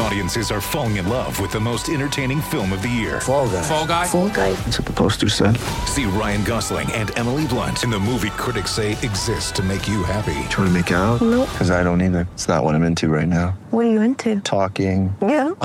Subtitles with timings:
[0.00, 3.20] Audiences are falling in love with the most entertaining film of the year.
[3.20, 3.62] Fall guy.
[3.62, 4.06] Fall guy.
[4.06, 4.52] Fall guy.
[4.52, 5.56] That's what the poster said.
[5.86, 10.04] See Ryan Gosling and Emily Blunt in the movie critics say exists to make you
[10.04, 10.34] happy.
[10.50, 11.20] Trying to make it out?
[11.20, 11.48] Nope.
[11.52, 12.28] Because I don't either.
[12.34, 13.58] It's not what I'm into right now.
[13.70, 14.40] What are you into?
[14.40, 15.14] Talking.
[15.20, 15.50] Yeah.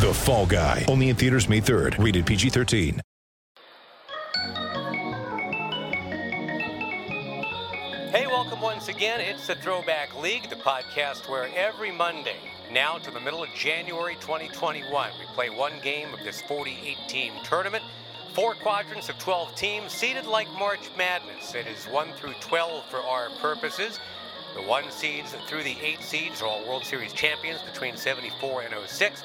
[0.00, 0.86] The Fall Guy.
[0.88, 2.02] Only in theaters May 3rd.
[2.02, 3.00] Rated PG-13.
[8.10, 9.20] Hey, welcome once again.
[9.20, 12.36] It's the Throwback League, the podcast where every Monday,
[12.72, 17.32] now to the middle of January 2021, we play one game of this 48 team
[17.42, 17.82] tournament.
[18.32, 21.54] Four quadrants of 12 teams, seeded like March Madness.
[21.54, 23.98] It is 1 through 12 for our purposes.
[24.54, 28.74] The 1 seeds through the 8 seeds are all World Series champions between 74 and
[28.86, 29.22] 06.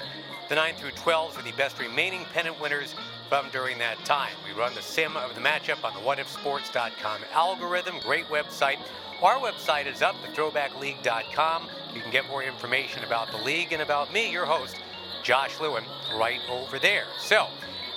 [0.49, 2.95] The 9 through 12s are the best remaining pennant winners
[3.29, 4.33] from during that time.
[4.47, 7.99] We run the sim of the matchup on the whatifsports.com algorithm.
[8.01, 8.77] Great website.
[9.21, 11.67] Our website is up, thethrowbackleague.com.
[11.93, 14.75] You can get more information about the league and about me, your host,
[15.23, 15.85] Josh Lewin,
[16.17, 17.05] right over there.
[17.17, 17.47] So,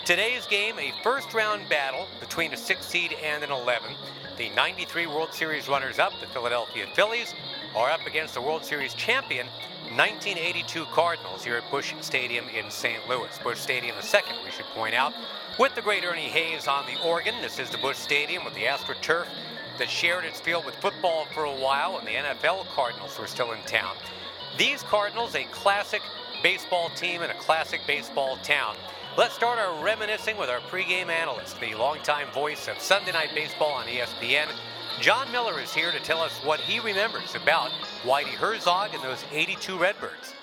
[0.04, 3.90] today's game, a first round battle between a 6 seed and an 11.
[4.36, 7.34] The 93 World Series runners up, the Philadelphia Phillies,
[7.74, 9.48] are up against the World Series champion,
[9.96, 13.08] 1982 Cardinals here at Busch Stadium in St.
[13.08, 13.36] Louis.
[13.42, 15.12] Busch Stadium the second, we should point out,
[15.58, 17.34] with the great Ernie Hayes on the organ.
[17.42, 19.26] This is the Busch Stadium with the AstroTurf
[19.78, 23.52] that shared its field with football for a while and the NFL Cardinals were still
[23.52, 23.96] in town.
[24.58, 26.02] These Cardinals, a classic
[26.42, 28.76] baseball team in a classic baseball town.
[29.16, 33.72] Let's start our reminiscing with our pregame analyst, the longtime voice of Sunday Night Baseball
[33.72, 34.46] on ESPN.
[35.00, 37.70] Jon Miller is here to tell us what he remembers about
[38.02, 40.34] Whitey Herzog and those 82 Redbirds.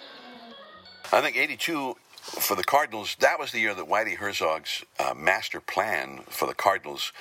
[1.12, 1.96] I think 82
[2.26, 6.56] for the Cardinals, that was the year that Whitey Herzog's uh, master plan for the
[6.56, 7.14] Cardinals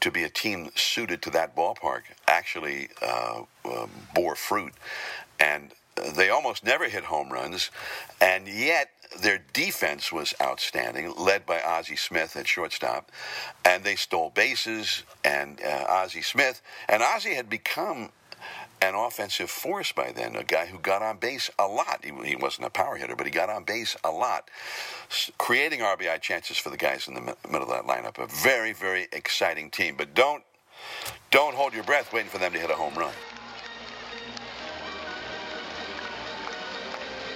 [0.00, 4.72] to be a team suited to that ballpark actually uh, uh, bore fruit.
[5.40, 5.72] And
[6.16, 7.70] they almost never hit home runs,
[8.20, 13.12] and yet their defense was outstanding, led by Ozzie Smith at shortstop,
[13.64, 15.04] and they stole bases.
[15.24, 18.10] And uh, Ozzie Smith and Ozzie had become
[18.84, 22.04] an offensive force by then, a guy who got on base a lot.
[22.04, 24.50] He, he wasn't a power hitter, but he got on base a lot,
[25.38, 28.18] creating RBI chances for the guys in the middle of that lineup.
[28.18, 29.94] A very, very exciting team.
[29.96, 30.42] But don't
[31.30, 33.12] don't hold your breath waiting for them to hit a home run.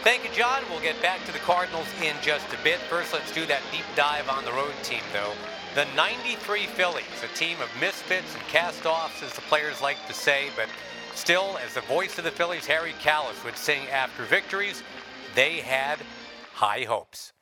[0.05, 0.63] Thank you, John.
[0.71, 2.79] We'll get back to the Cardinals in just a bit.
[2.89, 5.33] First, let's do that deep dive on the road team, though.
[5.75, 10.49] The 93 Phillies, a team of misfits and cast-offs, as the players like to say,
[10.57, 10.69] but
[11.19, 14.83] still, as the voice of the Phillies, Harry Kalas, would sing after victories,
[15.34, 15.99] they had
[16.55, 17.33] high hopes.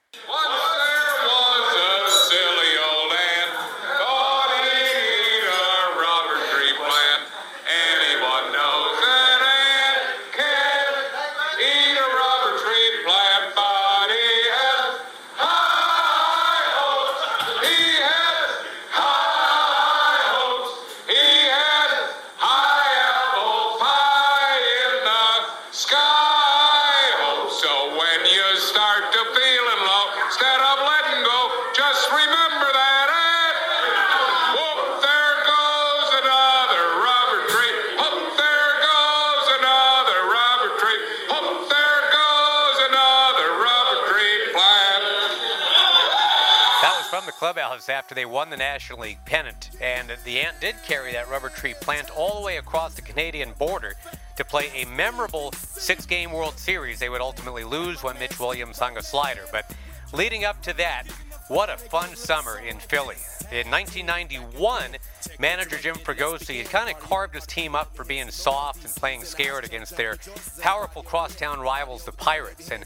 [48.16, 49.70] They won the National League pennant.
[49.80, 53.52] And the Ant did carry that rubber tree plant all the way across the Canadian
[53.58, 53.94] border
[54.36, 56.98] to play a memorable six game World Series.
[56.98, 59.44] They would ultimately lose when Mitch Williams hung a slider.
[59.52, 59.70] But
[60.12, 61.04] leading up to that,
[61.48, 63.16] what a fun summer in Philly.
[63.52, 64.96] In 1991,
[65.38, 69.22] manager Jim Fregosi had kind of carved his team up for being soft and playing
[69.22, 70.16] scared against their
[70.60, 72.72] powerful crosstown rivals, the Pirates.
[72.72, 72.84] And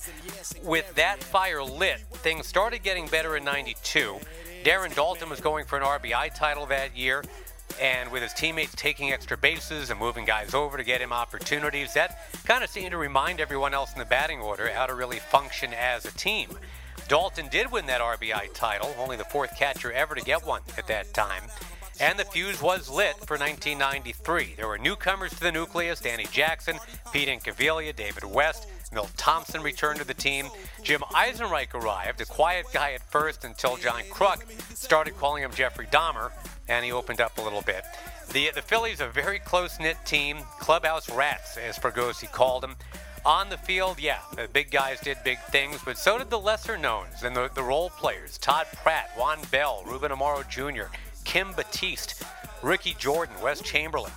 [0.63, 4.21] with that fire lit, things started getting better in 92.
[4.65, 7.25] Darren Daulton was going for an RBI title that year.
[7.81, 11.95] And with his teammates taking extra bases and moving guys over to get him opportunities,
[11.95, 15.19] that kind of seemed to remind everyone else in the batting order how to really
[15.19, 16.51] function as a team.
[17.09, 20.87] Daulton did win that RBI title, only the fourth catcher ever to get one at
[20.89, 21.43] that time.
[21.99, 24.55] And the fuse was lit for 1993.
[24.57, 26.79] There were newcomers to the nucleus Danny Jackson,
[27.13, 30.49] Pete Incaviglia, David West, Milt Thompson returned to the team.
[30.83, 34.43] Jim Eisenreich arrived, a quiet guy at first until John Kruk
[34.77, 36.33] started calling him Jeffrey Dahmer,
[36.69, 37.85] and he opened up a little bit.
[38.33, 42.77] The, the Phillies, a very close knit team, clubhouse rats, as Fregosi called them.
[43.25, 46.79] On the field, yeah, the big guys did big things, but so did the lesser
[46.79, 48.39] knowns and the, the role players.
[48.39, 50.93] Todd Pratt, Juan Bell, Ruben Amaro Jr.,
[51.25, 52.23] Kim Batiste,
[52.63, 54.13] Ricky Jordan, Wes Chamberlain.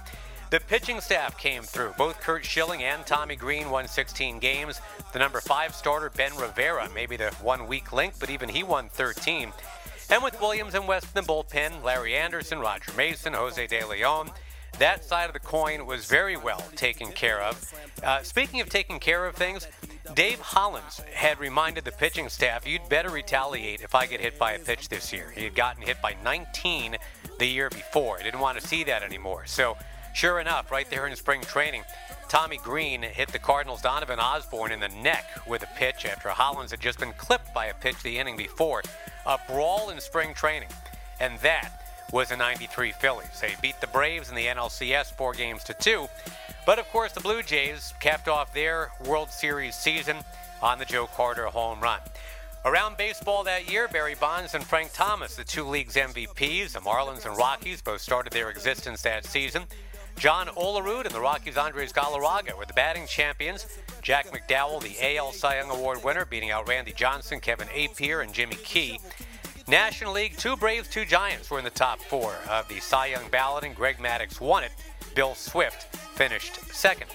[0.53, 1.95] The pitching staff came through.
[1.97, 4.79] Both Curt Schilling and Tommy Greene won 16 games.
[5.11, 8.87] The number five starter, Ben Rivera, maybe the one weak link, but even he won
[8.89, 9.51] 13.
[10.11, 14.29] And with Williams and West in the bullpen, Larry Andersen, Roger Mason, Jose De Leon,
[14.77, 17.73] that side of the coin was very well taken care of.
[18.03, 19.67] Uh, speaking of taking care of things,
[20.13, 24.51] Dave Hollins had reminded the pitching staff, you'd better retaliate if I get hit by
[24.51, 25.31] a pitch this year.
[25.35, 26.97] He had gotten hit by 19
[27.39, 28.19] the year before.
[28.19, 29.47] He didn't want to see that anymore.
[29.47, 29.77] So,
[30.13, 31.83] sure enough, right there in spring training,
[32.29, 36.71] Tommy Greene hit the Cardinals' Donovan Osborne in the neck with a pitch after Hollins
[36.71, 38.81] had just been clipped by a pitch the inning before.
[39.25, 40.69] A brawl in spring training.
[41.19, 43.39] And that was the 93 Phillies.
[43.39, 46.07] They beat the Braves in the NLCS four games to two.
[46.65, 50.17] But of course, the Blue Jays capped off their World Series season
[50.61, 51.99] on the Joe Carter home run.
[52.65, 57.25] Around baseball that year, Barry Bonds and Frank Thomas, the two league's MVPs, the Marlins
[57.25, 59.63] and Rockies, both started their existence that season.
[60.23, 63.67] John Olerud and the Rockies' Andres Galarraga were the batting champions.
[64.01, 68.33] Jack McDowell, the AL Cy Young Award winner, beating out Randy Johnson, Kevin Appier, and
[68.33, 69.01] Jimmy Key.
[69.67, 73.29] National League, two Braves, two Giants were in the top four of the Cy Young
[73.31, 74.71] ballot, and Greg Maddux won it.
[75.13, 77.11] Bill Swift finished second.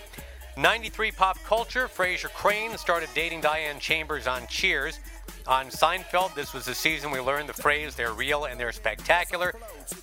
[0.58, 5.00] 93 pop culture, Frasier Crane started dating Diane Chambers on Cheers.
[5.46, 9.54] On Seinfeld, this was the season we learned the phrase, they're real and they're spectacular.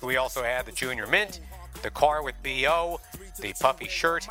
[0.02, 1.38] We also had the Junior Mint,
[1.86, 2.98] the car with B.O.,
[3.40, 4.26] the puffy shirt,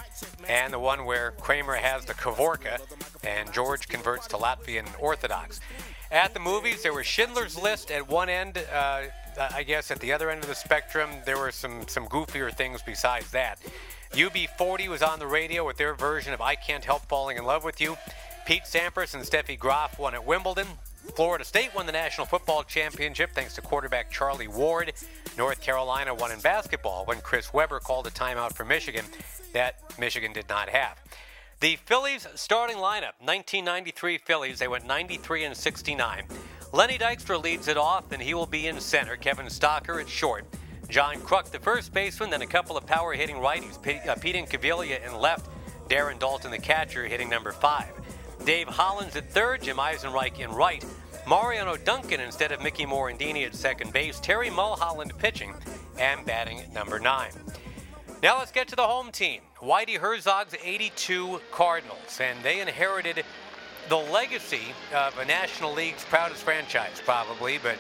[0.49, 2.81] and the one where Kramer has the Kavorka
[3.23, 5.61] and George converts to Latvian Orthodox.
[6.11, 8.57] At the movies, there was Schindler's List at one end.
[8.57, 9.03] Uh,
[9.39, 12.81] I guess at the other end of the spectrum, there were some, some goofier things
[12.85, 13.57] besides that.
[14.11, 17.63] UB40 was on the radio with their version of I Can't Help Falling in Love
[17.63, 17.95] with You.
[18.45, 20.67] Pete Sampras and Steffi Graf won at Wimbledon.
[21.13, 24.93] Florida State won the National Football Championship thanks to quarterback Charlie Ward.
[25.37, 29.05] North Carolina won in basketball when Chris Webber called a timeout for Michigan
[29.53, 30.99] that Michigan did not have.
[31.61, 36.25] The Phillies starting lineup 1993 Phillies, they went 93 and 69.
[36.73, 39.15] Lenny Dykstra leads it off, and he will be in center.
[39.15, 40.45] Kevin Stocker at short.
[40.89, 43.81] John Kruk, the first baseman, then a couple of power hitting righties.
[43.81, 45.49] Pete, uh, Pete Incaviglia in left,
[45.89, 47.93] Darren Daulton, the catcher, hitting number five.
[48.45, 50.85] Dave Hollins at third, Jim Eisenreich in right.
[51.27, 54.19] Mariano Duncan instead of Mickey Morandini at second base.
[54.19, 55.55] Terry Mulholland pitching
[55.97, 57.31] and batting at number nine.
[58.21, 59.41] Now let's get to the home team.
[59.59, 63.25] Whitey Herzog's 82 Cardinals, and they inherited
[63.89, 67.77] the legacy of a National League's proudest franchise, probably, but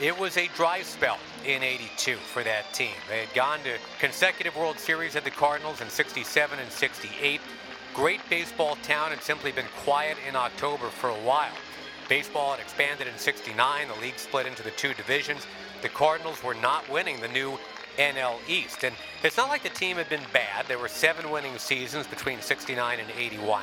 [0.00, 2.94] it was a dry spell in 82 for that team.
[3.10, 7.40] They had gone to consecutive World Series at the Cardinals in 67 and 68.
[7.96, 11.54] Great baseball town had simply been quiet in October for a while.
[12.10, 15.46] Baseball had expanded in 69, the league split into the two divisions.
[15.80, 17.58] The Cardinals were not winning the new
[17.96, 18.84] NL East.
[18.84, 18.94] And
[19.24, 20.66] it's not like the team had been bad.
[20.68, 23.62] There were seven winning seasons between 69 and 81.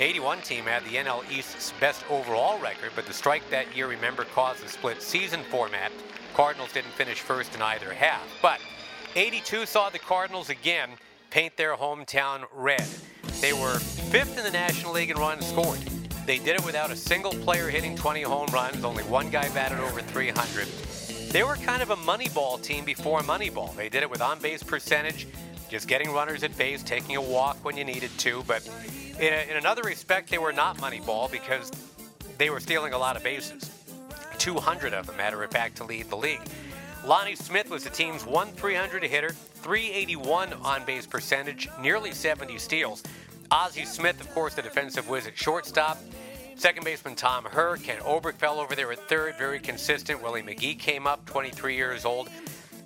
[0.00, 4.24] 81 team had the NL East's best overall record, but the strike that year, remember,
[4.24, 5.92] caused the split season format.
[6.34, 8.26] Cardinals didn't finish first in either half.
[8.42, 8.58] But
[9.14, 10.90] 82 saw the Cardinals again
[11.30, 12.84] paint their hometown red.
[13.40, 15.78] They were fifth in the National League in runs scored.
[16.26, 19.78] They did it without a single player hitting 20 home runs, only one guy batted
[19.78, 20.66] over 300.
[21.30, 23.74] They were kind of a Moneyball team before Moneyball.
[23.76, 25.28] They did it with on base percentage,
[25.68, 28.42] just getting runners at base, taking a walk when you needed to.
[28.46, 28.68] But
[29.18, 31.70] in, a, in another respect, they were not Moneyball because
[32.38, 33.70] they were stealing a lot of bases.
[34.38, 36.40] 200 of them, matter of fact, to lead the league.
[37.04, 43.02] Lonnie Smith was the team's 1 300 hitter, 381 on base percentage, nearly 70 steals.
[43.50, 45.98] Ozzie Smith, of course, the defensive whiz at shortstop.
[46.56, 50.22] Second baseman Tom Herr, Ken Oberkfell over there at third, very consistent.
[50.22, 52.28] Willie McGee came up, 23 years old.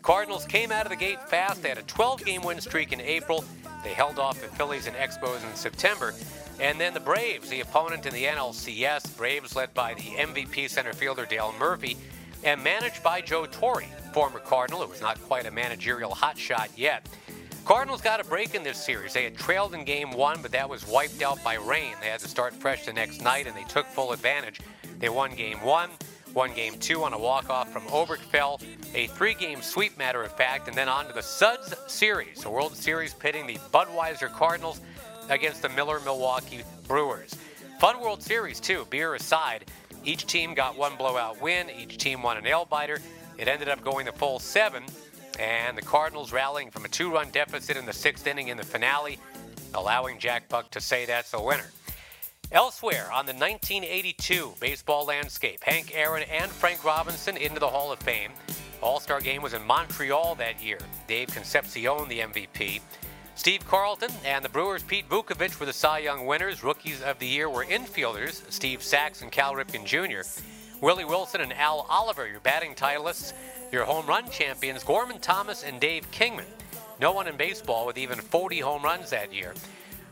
[0.03, 1.63] Cardinals came out of the gate fast.
[1.63, 3.45] They had a 12 game win streak in April.
[3.83, 6.15] They held off the Phillies and Expos in September.
[6.61, 10.93] And then the Braves, the opponent in the NLCS, Braves led by the MVP center
[10.93, 11.97] fielder Dale Murphy
[12.43, 17.09] and managed by Joe Torre, former Cardinal, who was not quite a managerial hotshot yet.
[17.65, 19.15] Cardinals got a break in this series.
[19.15, 21.95] They had trailed in game one, but that was wiped out by rain.
[22.01, 24.61] They had to start fresh the next night, and they took full advantage.
[24.99, 25.89] They won game one,
[26.35, 28.63] won game two on a walk-off from Oberkfell,
[28.95, 32.77] a three-game sweep, matter of fact, and then on to the Suds Series, the World
[32.77, 34.81] Series pitting the Budweiser Cardinals
[35.31, 37.35] against the Miller Milwaukee Brewers.
[37.81, 39.65] Fun World Series, too, beer aside.
[40.05, 41.69] Each team got one blowout win.
[41.71, 42.99] Each team won a nail biter.
[43.39, 44.85] It ended up going the full seven,
[45.39, 48.65] and the Cardinals rallying from a two run deficit in the sixth inning in the
[48.65, 49.19] finale,
[49.75, 51.71] allowing Jack Buck to say that's a winner.
[52.53, 57.99] Elsewhere on the 1982 baseball landscape, Hank Aaron and Frank Robinson into the Hall of
[58.01, 58.31] Fame.
[58.83, 60.79] All Star game was in Montreal that year.
[61.09, 62.81] Dave Concepcion, the MVP.
[63.37, 66.63] Steve Carlton and the Brewers' Pete Vuckovich were the Cy Young winners.
[66.63, 70.29] Rookies of the year were infielders Steve Sax and Cal Ripken Jr.
[70.81, 73.33] Willie Wilson and Al Oliver, your batting titleists.
[73.73, 76.47] Your home run champions, Gorman Thomas and Dave Kingman.
[77.01, 79.53] No one in baseball with even 40 home runs that year.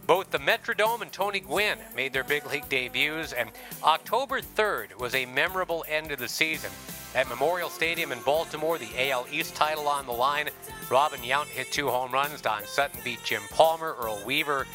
[0.06, 3.50] Both the Metrodome and Tony Gwynn made their big league debuts, and
[3.84, 6.72] October 3rd was a memorable end of the season.
[7.14, 10.48] At Memorial Stadium in Baltimore, the AL East title on the line.
[10.90, 12.40] Robin Yount hit two home runs.
[12.40, 13.94] Don Sutton beat Jim Palmer.
[14.00, 14.66] Earl Weaver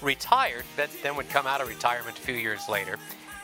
[0.00, 2.98] retired, that then would come out of retirement a few years later.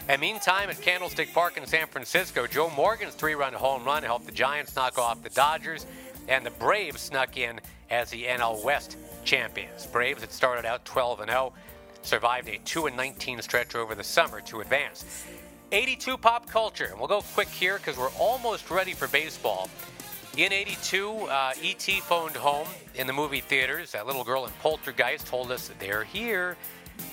[0.08, 4.24] And meantime, at Candlestick Park in San Francisco, Joe Morgan's three run home run helped
[4.24, 5.84] the Giants knock off the Dodgers,
[6.26, 9.86] and the Braves snuck in as the NL West champions.
[9.86, 11.52] Braves had started out 12 0,
[12.00, 15.26] survived a 2 19 stretch over the summer to advance.
[15.70, 19.68] 82 pop culture, and we'll go quick here because we're almost ready for baseball.
[20.36, 22.00] In 82, uh, E.T.
[22.00, 23.92] phoned home in the movie theaters.
[23.92, 26.56] That little girl in Poltergeist told us they're here.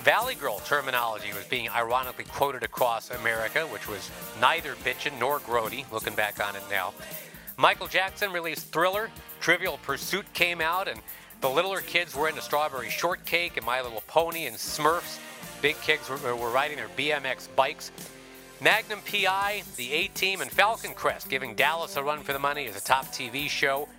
[0.03, 4.09] Valley Girl terminology was being ironically quoted across America, which was
[4.39, 6.93] neither bitchin' nor grody, looking back on it now.
[7.57, 9.09] Michael Jackson released Thriller,
[9.41, 10.99] Trivial Pursuit came out, and
[11.41, 15.19] the littler kids were into Strawberry Shortcake and My Little Pony and Smurfs.
[15.61, 17.91] Big kids were, were riding their BMX bikes.
[18.61, 22.65] Magnum PI, the A Team, and Falcon Crest giving Dallas a run for the money
[22.67, 23.89] as a top TV show.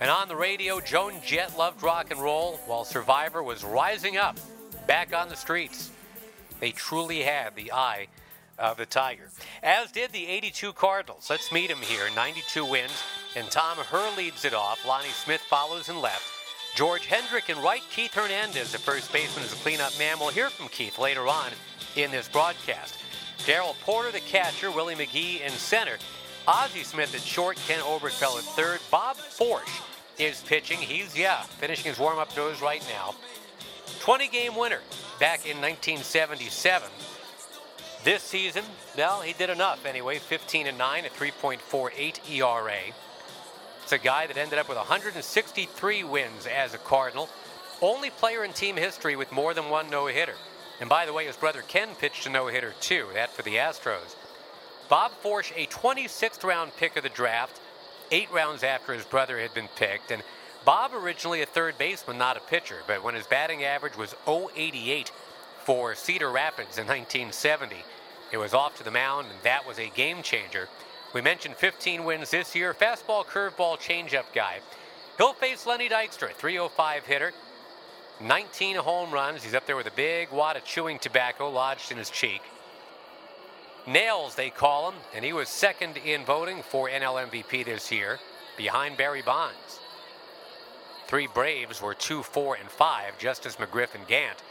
[0.00, 4.36] And on the radio, Joan Jett loved rock and roll while Survivor was rising up
[4.86, 5.90] back on the streets.
[6.60, 8.08] They truly had the eye
[8.58, 9.30] of the Tiger,
[9.62, 11.28] as did the 82 Cardinals.
[11.30, 13.02] Let's meet them here 92 wins,
[13.34, 14.86] and Tom Herr leads it off.
[14.86, 16.24] Lonnie Smith follows in left.
[16.74, 17.82] George Hendrick and right.
[17.90, 20.18] Keith Hernandez, the first baseman, is a cleanup man.
[20.18, 21.50] We'll hear from Keith later on
[21.96, 23.01] in this broadcast.
[23.46, 25.96] Darrell Porter, the catcher, Willie McGee in center,
[26.46, 29.82] Ozzie Smith at short, Ken Oberkfell at third, Bob Forsch
[30.18, 30.78] is pitching.
[30.78, 33.14] He's, yeah, finishing his warm up throws right now.
[34.00, 34.80] 20 game winner
[35.18, 36.88] back in 1977.
[38.04, 38.64] This season,
[38.96, 42.78] well, he did enough anyway 15 and 9 at 3.48 ERA.
[43.82, 47.28] It's a guy that ended up with 163 wins as a Cardinal.
[47.80, 50.34] Only player in team history with more than one no hitter.
[50.82, 53.54] And by the way, his brother Ken pitched a no hitter too, that for the
[53.54, 54.16] Astros.
[54.88, 57.60] Bob Forsch, a 26th round pick of the draft,
[58.10, 60.10] eight rounds after his brother had been picked.
[60.10, 60.24] And
[60.64, 65.12] Bob originally a third baseman, not a pitcher, but when his batting average was 088
[65.64, 67.76] for Cedar Rapids in 1970,
[68.32, 70.68] it was off to the mound, and that was a game changer.
[71.14, 72.74] We mentioned 15 wins this year.
[72.74, 74.58] Fastball, curveball, changeup guy.
[75.16, 77.32] He'll face Lenny Dykstra, 305 hitter,
[78.20, 79.42] 19 home runs.
[79.42, 82.42] He's up there with a big wad of chewing tobacco lodged in his cheek.
[83.86, 88.20] Nails, they call him, and he was second in voting for NL MVP this year,
[88.56, 89.80] behind Barry Bonds.
[91.08, 94.42] Three Braves were 2, 4, and 5, Justice McGriff and Gant.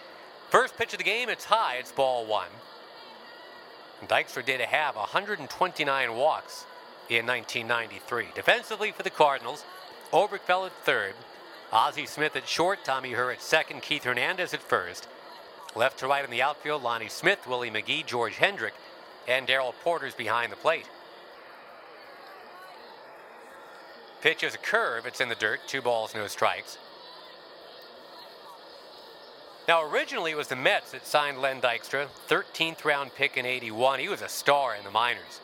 [0.50, 2.50] First pitch of the game, it's high, it's ball one.
[4.08, 6.66] Dykstra did have 129 walks
[7.10, 8.28] in 1993.
[8.36, 9.64] Defensively for the Cardinals,
[10.12, 11.14] Oberkfell at third,
[11.72, 15.08] Ozzie Smith at short, Tommy Herr at second, Keith Hernandez at first.
[15.76, 18.74] Left to right in the outfield, Lonnie Smith, Willie McGee, George Hendrick,
[19.28, 20.90] and Darrell Porter's behind the plate.
[24.22, 26.78] Pitch is a curve, it's in the dirt, two balls, no strikes.
[29.68, 34.00] Now, originally it was the Mets that signed Len Dykstra, 13th round pick in 81.
[34.00, 35.40] He was a star in the minors.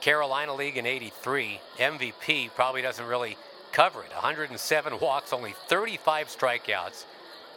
[0.00, 3.36] Carolina League in 83, MVP probably doesn't really
[3.72, 4.12] cover it.
[4.12, 7.04] 107 walks, only 35 strikeouts.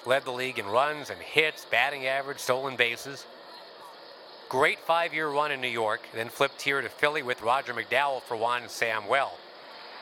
[0.06, 3.26] Led the league in runs and hits, batting average, stolen bases.
[4.48, 8.22] Great five year run in New York, then flipped here to Philly with Roger McDowell
[8.22, 9.32] for Juan Samuel.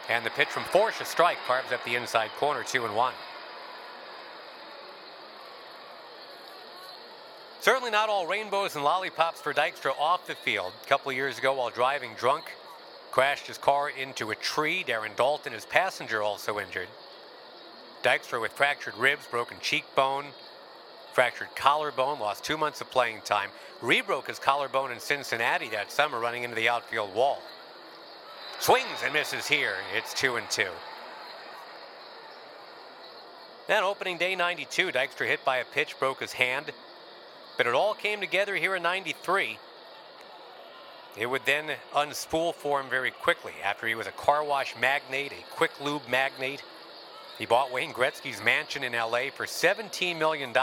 [0.10, 3.14] And the pitch from Forsch, a strike, carves up the inside corner, two and one.
[7.60, 10.72] Certainly not all rainbows and lollipops for Dykstra off the field.
[10.82, 12.46] A couple years ago, while driving drunk,
[13.18, 14.86] crashed his car into a tree.
[14.88, 16.88] Darren Daulton, his passenger, also injured.
[18.04, 20.26] Dykstra with fractured ribs, broken cheekbone,
[21.14, 23.50] fractured collarbone, lost two months of playing time.
[23.82, 27.42] Rebroke his collarbone in Cincinnati that summer, running into the outfield wall.
[28.60, 29.74] Swings and misses here.
[29.96, 30.70] It's two and two.
[33.68, 36.70] Then opening day 92, Dykstra hit by a pitch, broke his hand.
[37.58, 39.58] But it all came together here in 93.
[41.18, 45.32] It would then unspool for him very quickly after he was a car wash magnate,
[45.32, 46.64] a quick lube magnate.
[47.40, 50.54] He bought Wayne Gretzky's mansion in LA for $17 million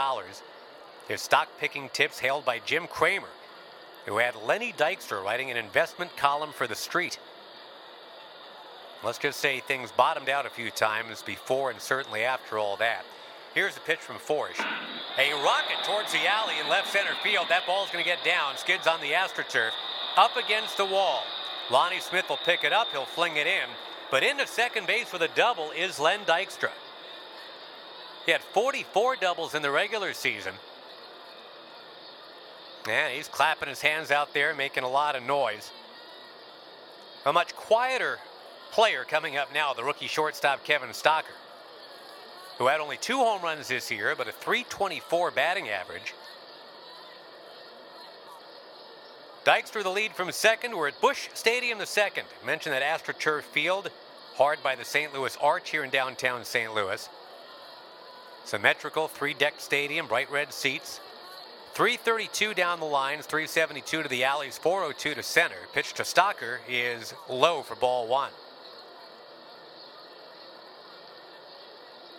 [1.07, 3.27] His stock picking tips hailed by Jim Cramer,
[4.05, 7.19] who had Lenny Dykstra writing an investment column for The Street.
[9.03, 13.03] Let's just say things bottomed out a few times before and certainly after all that.
[13.53, 14.59] Here's the pitch from Forsch.
[15.17, 17.47] A rocket towards the alley in left center field.
[17.49, 18.57] That ball's going to get down.
[18.57, 19.71] Skids on the AstroTurf.
[20.17, 21.23] Up against the wall.
[21.69, 22.87] Lonnie Smith will pick it up.
[22.91, 23.67] He'll fling it in.
[24.11, 26.69] But into second base with a double is Len Dykstra.
[28.25, 30.53] He had 44 doubles in the regular season.
[32.87, 35.71] Yeah, he's clapping his hands out there, making a lot of noise.
[37.25, 38.19] A much quieter
[38.71, 41.35] player coming up now, the rookie shortstop Kevin Stocker,
[42.57, 46.13] who had only two home runs this year, but a 324 batting average.
[49.45, 50.75] Dykstra the lead from second.
[50.75, 52.25] We're at Busch Stadium the second.
[52.41, 53.91] I mentioned that AstroTurf Field,
[54.33, 55.13] hard by the St.
[55.13, 56.73] Louis Arch here in downtown St.
[56.73, 57.07] Louis.
[58.43, 60.99] Symmetrical three-deck stadium, bright red seats.
[61.75, 65.57] 332 down the lines, 372 to the alleys, 402 to center.
[65.73, 68.31] Pitch to Stocker is low for ball one.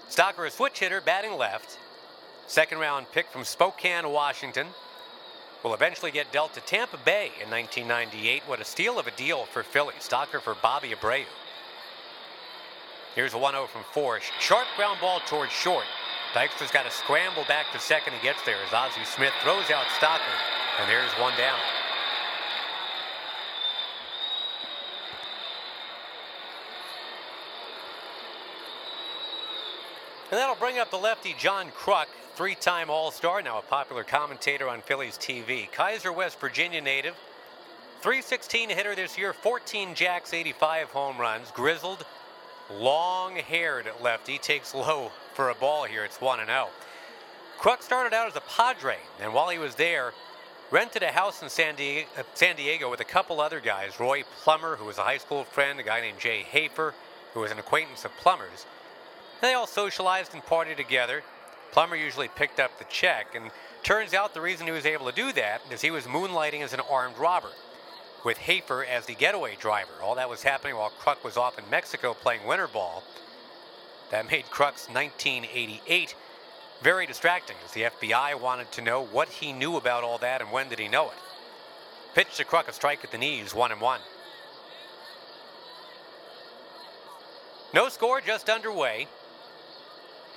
[0.08, 1.76] Stocker, a switch hitter, batting left.
[2.46, 4.68] Second round pick from Spokane, Washington.
[5.66, 8.44] Will eventually get dealt to Tampa Bay in 1998.
[8.46, 9.94] What a steal of a deal for Philly.
[9.98, 11.24] Stocker for Bobby Abreu.
[13.16, 14.30] Here's a 1 0 from Forsch.
[14.38, 15.82] Sharp ground ball towards short.
[16.34, 18.12] Dykstra's got to scramble back to second.
[18.12, 20.20] He gets there as Ozzie Smith throws out Stocker,
[20.78, 21.58] and there's one down.
[30.30, 31.72] And that'll bring up the lefty John
[32.36, 35.70] Kruk, three-time All-Star, now a popular commentator on Phillies TV.
[35.70, 37.14] Keyser, West Virginia native,
[38.02, 42.04] 316 hitter this year, 14 jacks, 85 home runs, grizzled,
[42.70, 46.04] long-haired lefty, takes low for a ball here.
[46.04, 46.68] It's 1 0.
[47.58, 50.12] Kruk started out as a Padre, and while he was there,
[50.70, 54.24] rented a house in San Diego, uh, San Diego with a couple other guys Roy
[54.42, 56.92] Plummer, who was a high school friend, a guy named Jay Hafer,
[57.32, 58.66] who was an acquaintance of Plummer's.
[59.40, 61.22] They all socialized and partied together.
[61.72, 63.50] Plummer usually picked up the check, and
[63.82, 66.72] turns out the reason he was able to do that is he was moonlighting as
[66.72, 67.52] an armed robber,
[68.24, 69.92] with Hafer as the getaway driver.
[70.02, 73.02] All that was happening while Kruk was off in Mexico playing winter ball.
[74.10, 76.14] That made Kruk's 1988
[76.82, 80.52] very distracting, as the FBI wanted to know what he knew about all that and
[80.52, 81.16] when did he know it.
[82.14, 84.00] Pitch to Kruk, a strike at the knees, one and one.
[87.74, 89.06] No score, just underway.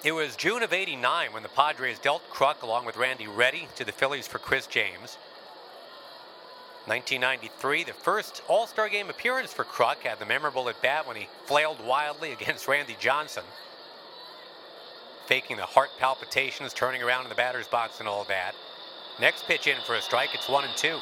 [0.01, 3.83] It was June of 89 when the Padres dealt Kruk along with Randy Ready to
[3.83, 5.17] the Phillies for Chris James.
[6.85, 11.17] 1993, the first All Star game appearance for Kruk had the memorable at bat when
[11.17, 13.43] he flailed wildly against Randy Johnson,
[15.25, 18.55] faking the heart palpitations, turning around in the batter's box, and all that.
[19.19, 20.97] Next pitch in for a strike, it's one and two.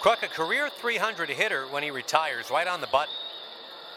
[0.00, 3.12] Kruk, a career 300 hitter when he retires, right on the button.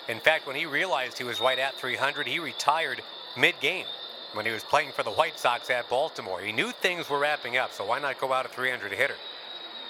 [0.09, 3.03] In fact, when he realized he was right at 300, he retired
[3.37, 3.85] mid game
[4.33, 6.41] when he was playing for the White Sox at Baltimore.
[6.41, 9.15] He knew things were wrapping up, so why not go out a 300 hitter?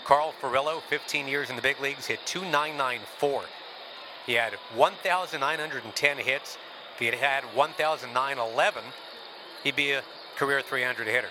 [0.04, 3.44] Carl Furillo, 15 years in the big leagues, hit 2,994.
[4.26, 6.58] He had 1,910 hits.
[6.94, 8.84] If he had had 1,911,
[9.64, 10.04] he'd be a
[10.36, 11.30] career 300 hitter.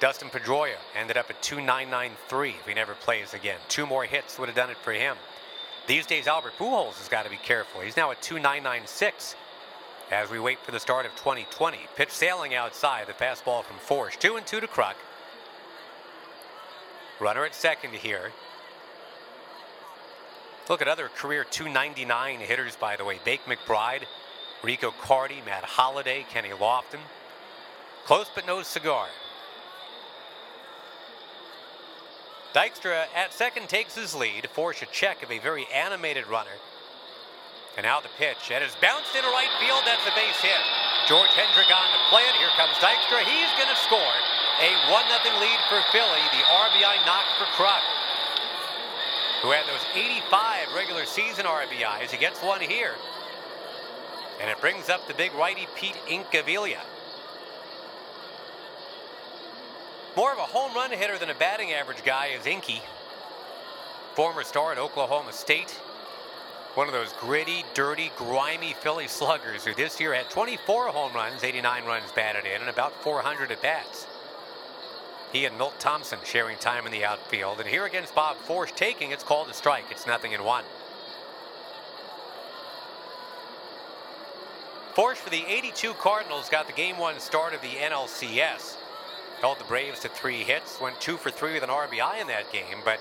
[0.00, 3.58] Dustin Pedroia ended up at 2,993 if he never plays again.
[3.68, 5.16] Two more hits would have done it for him.
[5.86, 7.80] These days, Albert Pujols has got to be careful.
[7.80, 9.34] He's now at 2,996
[10.12, 11.78] as we wait for the start of 2020.
[11.96, 14.18] Pitch sailing outside, the fastball from Forsch.
[14.18, 14.94] Two and two to Kruk.
[17.18, 18.30] Runner at second here.
[20.68, 23.18] Look at other career 299 hitters, by the way.
[23.24, 24.04] Bake McBride,
[24.62, 27.00] Rico Carty, Matt Holliday, Kenny Lofton.
[28.04, 29.08] Close but no cigar.
[32.54, 34.48] Dykstra at second takes his lead.
[34.54, 36.56] Forsch a check of a very animated runner.
[37.76, 38.52] And now the pitch.
[38.52, 39.80] That is bounced into right field.
[39.88, 40.60] That's a base hit.
[41.08, 42.36] George Hendrick on to play it.
[42.36, 43.24] Here comes Dykstra.
[43.24, 44.16] He's going to score.
[44.60, 46.24] A 1-0 lead for Philly.
[46.36, 47.84] The RBI knock for Kruk,
[49.40, 52.12] who had those 85 regular season RBIs.
[52.12, 52.94] He gets one here.
[54.40, 56.80] And it brings up the big righty Pete Incaviglia.
[60.14, 62.82] More of a home run hitter than a batting average guy is Inky.
[64.14, 65.70] Former star at Oklahoma State.
[66.74, 71.44] One of those gritty, dirty, grimy Philly sluggers who this year had 24 home runs,
[71.44, 74.06] 89 runs batted in, and about 400 at bats.
[75.32, 77.60] He and Milt Thompson sharing time in the outfield.
[77.60, 79.84] And here against Bob Forsch taking, it's called a strike.
[79.90, 80.64] It's nothing in one.
[84.94, 88.76] Forsch for the 82 Cardinals got the game one start of the NLCS.
[89.42, 92.52] Held the Braves to three hits, went two for three with an RBI in that
[92.52, 93.00] game, but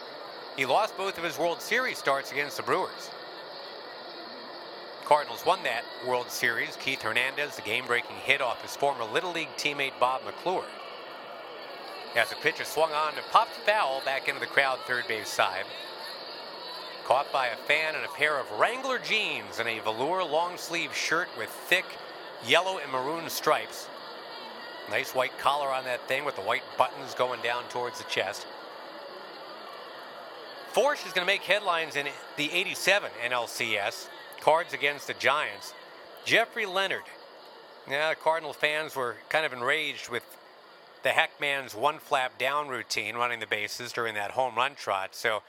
[0.58, 3.12] he lost both of his World Series starts against the Brewers.
[5.06, 6.76] Cardinals won that World Series.
[6.78, 10.66] Keith Hernandez, the game-breaking hit off his former Little League teammate Bob McClure.
[12.16, 15.66] As a pitcher swung on and popped foul back into the crowd third base side.
[17.06, 20.96] Caught by a fan in a pair of Wrangler jeans and a velour long sleeve
[20.96, 21.86] shirt with thick
[22.48, 23.88] yellow and maroon stripes.
[24.92, 28.46] Nice white collar on that thing with the white buttons going down towards the chest.
[30.74, 34.10] Forsch is going to make headlines in the 87 NLCS.
[34.42, 35.74] Cards against the Giants.
[36.26, 37.04] Jeffrey Leonard.
[37.90, 40.24] Yeah, Cardinal fans were kind of enraged with
[41.04, 45.16] the Heckman's one flap down routine running the bases during that home run trot.
[45.16, 45.42] So,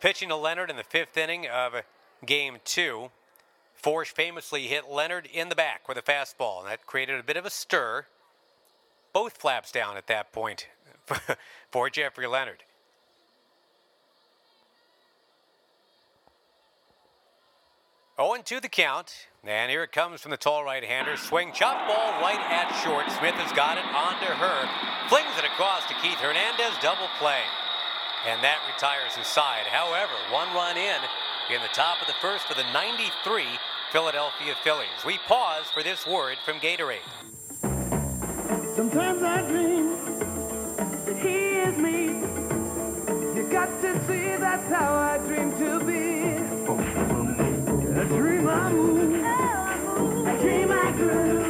[0.00, 1.74] pitching to Leonard in the fifth inning of
[2.24, 3.10] game two,
[3.80, 7.36] Forsch famously hit Leonard in the back with a fastball, and that created a bit
[7.36, 8.06] of a stir.
[9.18, 10.68] Both flaps down at that point
[11.72, 12.62] for Jeffrey Leonard.
[18.16, 19.26] Oh, and to the count.
[19.42, 21.16] And here it comes from the tall right-hander.
[21.16, 23.10] Swing, chop ball right at short.
[23.18, 24.70] Smith has got it onto Herr.
[25.08, 26.78] Flings it across to Keith Hernandez.
[26.80, 27.42] Double play.
[28.30, 29.66] And that retires his side.
[29.66, 31.02] However, one run in
[31.50, 33.10] in the top of the first for the 93
[33.90, 35.02] Philadelphia Phillies.
[35.04, 37.02] We pause for this word from Gatorade.
[38.78, 39.96] Sometimes I dream
[40.76, 41.36] that he
[41.66, 42.20] is me.
[43.34, 46.36] You got to see that's how I dream to be.
[47.98, 49.14] A dream I move,
[50.28, 51.47] a dream I groove.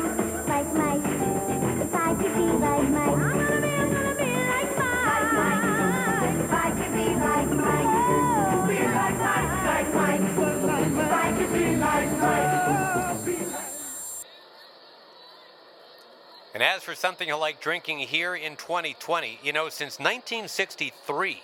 [16.58, 21.40] And as for something you like drinking here in 2020, you know, since 1963,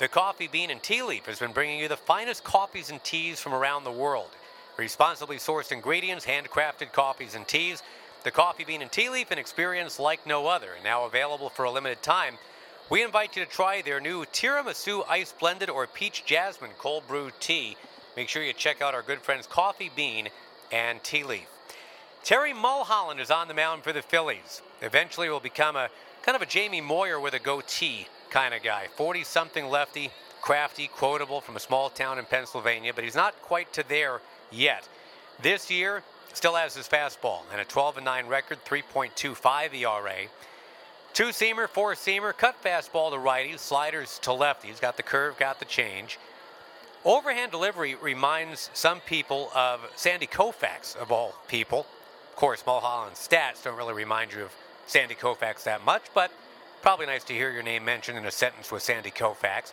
[0.00, 3.38] the Coffee Bean and Tea Leaf has been bringing you the finest coffees and teas
[3.38, 4.30] from around the world.
[4.76, 7.80] Responsibly sourced ingredients, handcrafted coffees and teas.
[8.24, 11.64] The Coffee Bean and Tea Leaf, an experience like no other, and now available for
[11.64, 12.34] a limited time.
[12.90, 17.30] We invite you to try their new Tiramisu Ice Blended or Peach Jasmine Cold Brew
[17.38, 17.76] Tea.
[18.16, 20.26] Make sure you check out our good friends Coffee Bean
[20.72, 21.55] and Tea Leaf.
[22.26, 24.60] Terry Mulholland is on the mound for the Phillies.
[24.82, 25.88] Eventually will become a
[26.22, 28.88] kind of a Jamie Moyer with a goatee kind of guy.
[28.96, 30.10] 40 something lefty,
[30.42, 34.88] crafty, quotable from a small town in Pennsylvania, but he's not quite to there yet.
[35.40, 40.26] This year, still has his fastball and a 12 9 record, 3.25 ERA.
[41.12, 45.38] Two seamer, four seamer, cut fastball to righties, sliders to lefties, He's got the curve,
[45.38, 46.18] got the change.
[47.04, 51.86] Overhand delivery reminds some people of Sandy Koufax, of all people.
[52.36, 54.52] Of course, Mulholland's stats don't really remind you of
[54.86, 56.30] Sandy Koufax that much, but
[56.82, 59.72] probably nice to hear your name mentioned in a sentence with Sandy Koufax.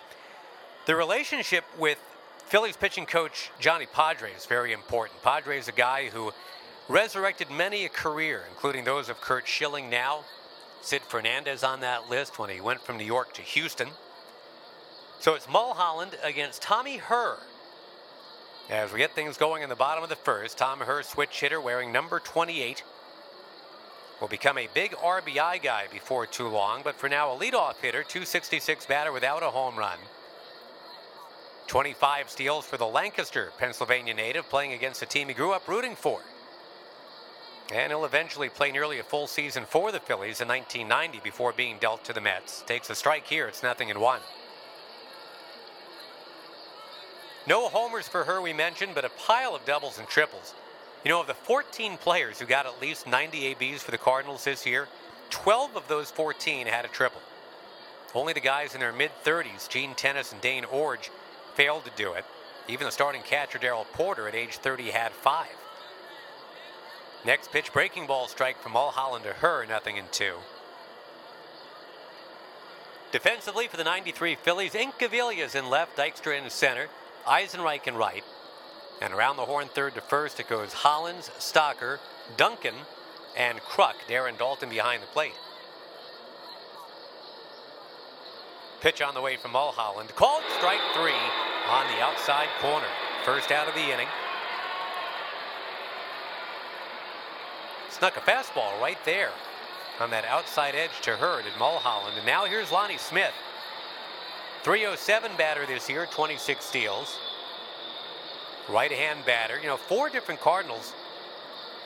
[0.86, 1.98] The relationship with
[2.46, 5.22] Phillies pitching coach Johnny Podres is very important.
[5.24, 6.32] Padre is a guy who
[6.88, 10.22] resurrected many a career, including those of Curt Schilling now.
[10.82, 13.90] Sid Fernandez on that list when he went from New York to Houston.
[15.20, 17.40] So it's Mulholland against Tommy Herr.
[18.70, 21.60] As we get things going in the bottom of the first, Tom Herr, switch hitter,
[21.60, 22.84] wearing number 28,
[24.22, 28.04] will become a big RBI guy before too long, but for now, a leadoff hitter,
[28.04, 29.98] 266 batter without a home run.
[31.68, 35.96] 25 steals for the Lancaster, Pennsylvania native, playing against a team he grew up rooting
[35.96, 36.22] for.
[37.74, 41.78] And he'll eventually play nearly a full season for the Phillies in 1990 before being
[41.80, 42.64] dealt to the Mets.
[42.66, 44.22] Takes a strike here, it's nothing in one.
[47.46, 50.54] No homers for Herr, we mentioned, but a pile of doubles and triples.
[51.04, 54.46] You know, of the 14 players who got at least 90 ABs for the Cardinals
[54.46, 54.88] this year,
[55.30, 57.22] 12 of those 14 had a triple.
[58.16, 61.10] Only the guys in their mid 30s, Gene Tenace and Dane Iorg,
[61.56, 62.24] failed to do it.
[62.70, 65.48] Even the starting catcher, Darrell Porter, at age 30, had five.
[67.26, 70.36] Next pitch, breaking ball strike from Mulholland to Herr, nothing in two.
[73.12, 76.88] Defensively for the 93 Phillies, Incaviglia's in left, Dykstra in center,
[77.28, 78.24] Eisenreich in right.
[79.02, 82.00] And around the horn, third to first, it goes Hollins, Stocker,
[82.38, 82.76] Duncan,
[83.38, 83.96] and Kruk.
[84.08, 85.34] Darren Daulton behind the plate.
[88.82, 90.14] Pitch on the way from Mulholland.
[90.16, 91.12] Called strike three
[91.70, 92.88] on the outside corner.
[93.26, 94.08] First out of the inning.
[97.90, 99.32] Snuck a fastball right there
[100.00, 102.18] on that outside edge to Herr did Mulholland.
[102.18, 103.34] And now here's Lonnie Smith.
[104.64, 107.20] 307 batter this year, 26 steals.
[108.70, 109.60] Right hand batter.
[109.60, 110.94] You know, four different Cardinals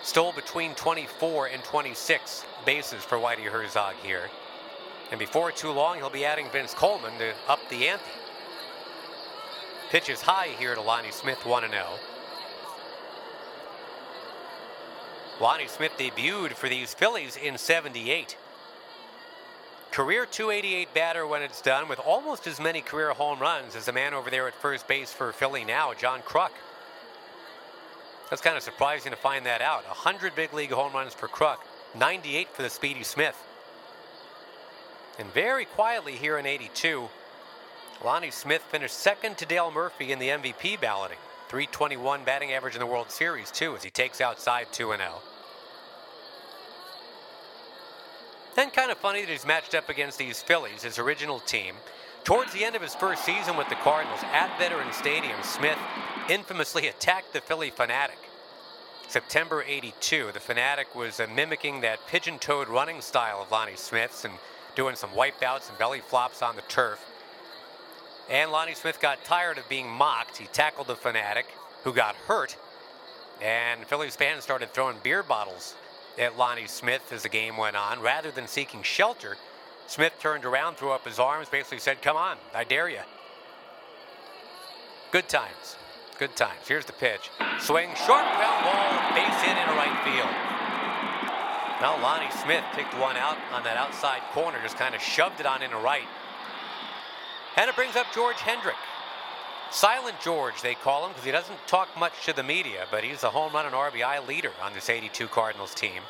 [0.03, 4.29] stole between 24 and 26 bases for Whitey Herzog here.
[5.09, 8.03] And before too long, he'll be adding Vince Coleman to up the ante.
[9.89, 11.83] Pitch is high here to Lonnie Smith, 1 0.
[15.41, 18.37] Lonnie Smith debuted for these Phillies in 78.
[19.97, 23.91] Career 288 batter when it's done, with almost as many career home runs as the
[23.91, 26.51] man over there at first base for Philly now, John Kruk.
[28.29, 29.87] That's kind of surprising to find that out.
[29.87, 31.57] 100 big league home runs for Kruk,
[31.97, 33.43] 98 for the Speedy Smith.
[35.17, 37.09] And very quietly here in 82,
[38.05, 41.17] Lonnie Smith finished second to Dale Murphy in the MVP balloting.
[41.49, 45.21] 321 batting average in the World Series, too, as he takes outside 2 0.
[48.57, 51.75] Then kind of funny that he's matched up against these Phillies, his original team.
[52.23, 55.77] Towards the end of his first season with the Cardinals at Veterans Stadium, Smith
[56.27, 58.17] infamously attacked the Phillie Phanatic.
[59.07, 64.33] September 82, the Phanatic was uh, mimicking that pigeon-toed running style of Lonnie Smith's and
[64.73, 67.05] doing some wipeouts and belly flops on the turf.
[68.27, 70.37] And Lonnie Smith got tired of being mocked.
[70.37, 71.45] He tackled the Phanatic,
[71.83, 72.57] who got hurt,
[73.39, 75.75] and Phillies fans started throwing beer bottles
[76.17, 78.01] at Lonnie Smith as the game went on.
[78.01, 79.37] Rather than seeking shelter,
[79.87, 83.01] Smith turned around, threw up his arms, basically said, Come on, I dare you.
[85.11, 85.77] Good times.
[86.19, 86.67] Good times.
[86.67, 87.29] Here's the pitch.
[87.59, 90.57] Swing, short ground ball, base hit into right field.
[91.79, 95.45] Now Lonnie Smith picked one out on that outside corner, just kind of shoved it
[95.45, 96.07] on into right.
[97.55, 98.75] And it brings up George Hendrick.
[99.71, 103.21] Silent George, they call him, because he doesn't talk much to the media, but he's
[103.21, 106.01] the home run and RBI leader on this 82 Cardinals team.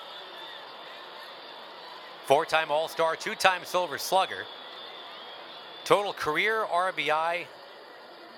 [2.26, 4.46] Four time All Star, two time Silver Slugger.
[5.86, 7.46] Total career RBI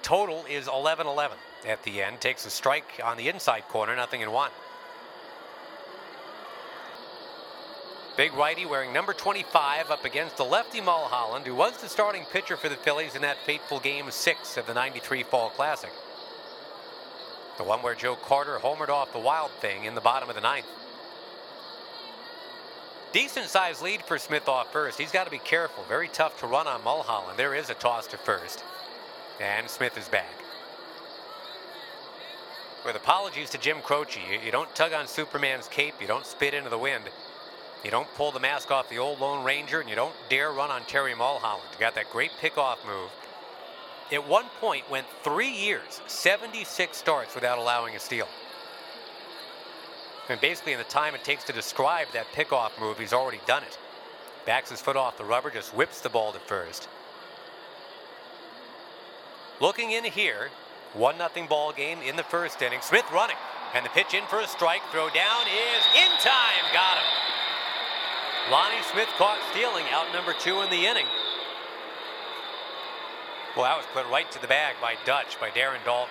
[0.03, 2.21] total is 11 11 at the end.
[2.21, 4.51] Takes a strike on the inside corner, nothing in one.
[8.19, 12.57] Big righty wearing number 25 up against the lefty Mulholland, who was the starting pitcher
[12.57, 15.93] for the Phillies in that fateful game six of the 93 Fall Classic.
[17.57, 20.41] The one where Joe Carter homered off the wild thing in the bottom of the
[20.41, 20.65] ninth.
[23.13, 24.99] Decent sized lead for Smith off first.
[24.99, 25.85] He's got to be careful.
[25.85, 27.39] Very tough to run on Mulholland.
[27.39, 28.65] There is a toss to first.
[29.39, 30.43] And Smith is back.
[32.85, 36.53] With apologies to Jim Croce, you, you don't tug on Superman's cape, you don't spit
[36.53, 37.05] into the wind.
[37.83, 40.69] You don't pull the mask off the old Lone Ranger, and you don't dare run
[40.69, 41.69] on Terry Mulholland.
[41.73, 43.09] You got that great pickoff move.
[44.11, 48.27] At one point, went three years, 76 starts without allowing a steal.
[50.27, 53.63] And basically, in the time it takes to describe that pickoff move, he's already done
[53.63, 53.77] it.
[54.45, 56.89] Backs his foot off the rubber, just whips the ball to first.
[59.61, 60.49] Looking in here,
[60.93, 62.79] 1 0 ball game in the first inning.
[62.81, 63.35] Smith running.
[63.75, 64.81] And the pitch in for a strike.
[64.91, 66.73] Throw down is in time.
[66.73, 67.38] Got him.
[68.51, 71.05] Lonnie Smith caught stealing out number two in the inning.
[73.55, 76.07] Well, that was put right to the bag by Dutch, by Darren Daulton.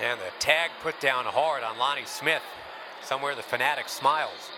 [0.00, 2.42] And the tag put down hard on Lonnie Smith.
[3.02, 4.50] Somewhere the fanatic smiles.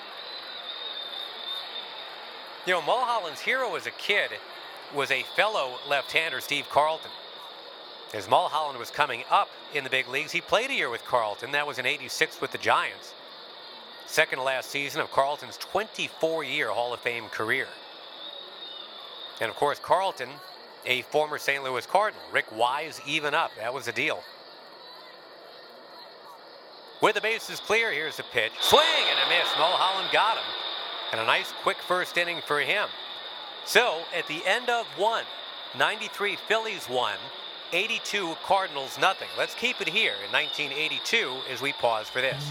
[2.67, 4.31] You know, Mulholland's hero as a kid
[4.95, 7.11] was a fellow left-hander, Steve Carlton.
[8.13, 11.53] As Mulholland was coming up in the big leagues, he played a year with Carlton.
[11.53, 13.15] That was in 86 with the Giants.
[14.11, 17.69] Second to last season of Carlton's 24-year Hall of Fame career.
[19.41, 20.31] And of course, Carlton,
[20.85, 21.63] a former St.
[21.63, 22.25] Louis Cardinal.
[22.33, 23.53] Rick Wise even up.
[23.57, 24.25] That was a deal.
[27.01, 28.51] With the bases clear, here's a pitch.
[28.61, 29.49] Swing and a miss.
[29.57, 30.45] Mulholland got him.
[31.13, 32.89] And a nice quick first inning for him.
[33.65, 35.25] So at the end of one,
[35.79, 37.15] 93 Phillies won,
[37.73, 39.29] 82 Cardinals nothing.
[39.39, 42.51] Let's keep it here in 1982 as we pause for this.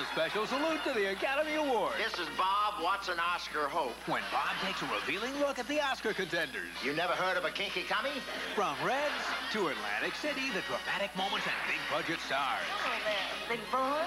[0.00, 1.96] A special salute to the Academy Awards.
[2.00, 3.92] This is Bob Watson Oscar Hope.
[4.08, 6.72] When Bob takes a revealing look at the Oscar contenders.
[6.80, 8.16] You never heard of a kinky cummy?
[8.56, 9.20] From Reds
[9.52, 12.64] to Atlantic City, the dramatic moments and big budget stars.
[12.80, 12.96] Oh,
[13.44, 14.00] big boy.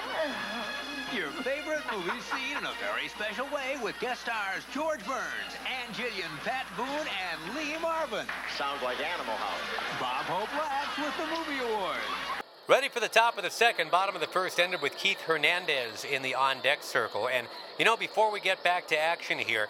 [1.13, 5.93] Your favorite movie seen in a very special way with guest stars George Burns, Ann
[5.93, 8.25] Jillian, Pat Boone, and Lee Marvin.
[8.58, 9.62] Sounds like Animal House.
[10.01, 12.32] Bob Hope laughs with the Movie Awards.
[12.65, 16.06] Ready for the top of the second, bottom of the first ended with Keith Hernandez
[16.06, 17.28] in the on deck circle.
[17.28, 17.45] And,
[17.78, 19.67] you know, before we get back to action here,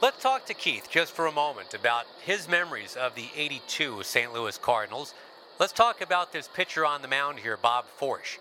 [0.00, 4.32] let's talk to Keith just for a moment about his memories of the 82 St.
[4.32, 5.12] Louis Cardinals.
[5.60, 8.38] Let's talk about this pitcher on the mound here, Bob Forsch.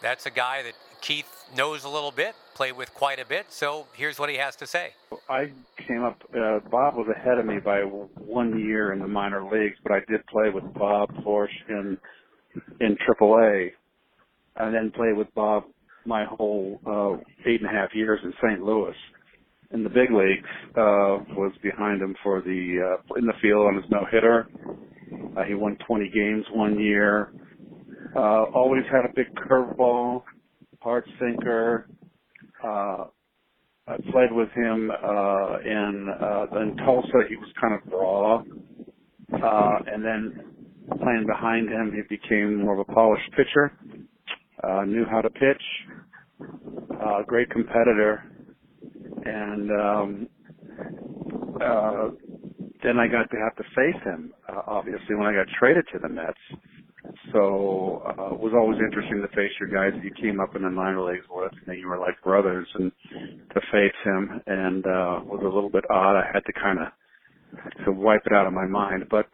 [0.00, 3.46] That's a guy that Keith knows a little bit, played with quite a bit.
[3.48, 4.90] So here's what he has to say.
[5.28, 5.50] I
[5.88, 6.22] came up.
[6.32, 9.98] Uh, Bob was ahead of me by one year in the minor leagues, but I
[10.08, 11.98] did play with Bob Forsch in
[12.80, 13.70] in AAA,
[14.56, 15.64] and then played with Bob
[16.04, 18.62] my whole uh, eight and a half years in St.
[18.62, 18.94] Louis.
[19.72, 23.76] In the big leagues, uh, was behind him for the uh, in the field on
[23.76, 24.48] his no hitter.
[25.36, 27.32] Uh, he won 20 games one year.
[28.16, 30.22] Uh, always had a big curveball,
[30.80, 31.88] hard sinker.
[32.64, 33.04] Uh,
[33.86, 37.26] I played with him uh, in uh, in Tulsa.
[37.28, 38.42] He was kind of raw,
[39.34, 40.59] uh, and then
[40.98, 43.72] playing behind him, he became more of a polished pitcher.
[44.62, 45.62] Uh, knew how to pitch.
[47.02, 48.24] Uh, great competitor,
[49.24, 50.28] and um,
[51.62, 52.08] uh,
[52.82, 54.32] then I got to have to face him.
[54.48, 56.38] Uh, obviously, when I got traded to the Mets,
[57.32, 60.62] so uh, it was always interesting to face your guys that you came up in
[60.62, 62.92] the minor leagues with, and you were like brothers, and
[63.54, 66.16] to face him, and uh, was a little bit odd.
[66.16, 69.26] I had to kind of to wipe it out of my mind, but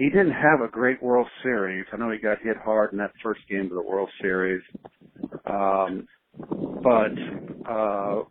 [0.00, 1.84] he didn't have a great World Series.
[1.92, 4.62] I know he got hit hard in that first game of the World Series,
[5.44, 6.08] um,
[6.82, 8.22] but uh,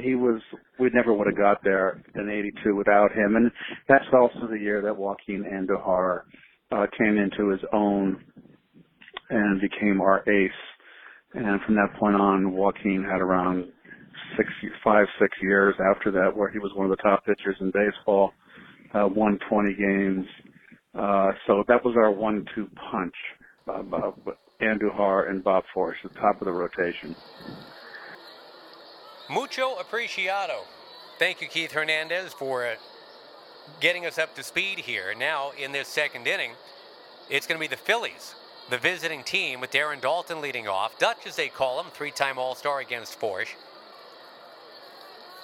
[0.00, 0.40] he was.
[0.78, 3.50] We never would have got there in '82 without him, and
[3.88, 6.20] that's also the year that Joaquin Andujar
[6.70, 8.22] uh, came into his own
[9.28, 10.50] and became our ace.
[11.34, 13.64] And from that point on, Joaquin had around
[14.36, 14.48] six,
[14.84, 18.30] five, six years after that where he was one of the top pitchers in baseball,
[18.94, 20.24] uh, won 20 games.
[20.96, 23.14] Uh, so that was our one-two punch,
[23.68, 24.18] uh, Bob,
[24.62, 27.14] Andujar and Bob Forsch, the top of the rotation.
[29.28, 30.60] Mucho apreciado.
[31.18, 32.74] Thank you, Keith Hernandez, for
[33.80, 35.14] getting us up to speed here.
[35.18, 36.52] Now, in this second inning,
[37.28, 38.34] it's going to be the Phillies,
[38.70, 40.98] the visiting team with Darren Daulton leading off.
[40.98, 43.54] Dutch, as they call him, three time All Star against Forsch.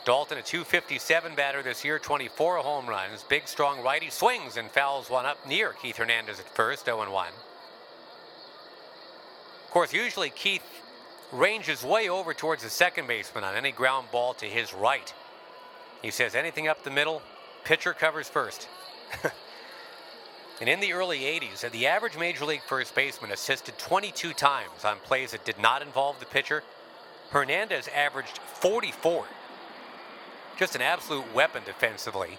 [0.04, 3.22] Daulton, a 257 batter this year, 24 home runs.
[3.22, 7.28] Big, strong righty swings and fouls one up near Keith Hernandez at first, 0 1.
[9.64, 10.64] Of course, usually Keith
[11.30, 15.14] ranges way over towards the second baseman on any ground ball to his right.
[16.02, 17.22] He says anything up the middle,
[17.64, 18.68] pitcher covers first.
[20.60, 24.96] and in the early 80s, the average major league first baseman assisted 22 times on
[24.98, 26.64] plays that did not involve the pitcher.
[27.30, 29.26] Hernandez averaged 44.
[30.62, 32.38] Just an absolute weapon defensively.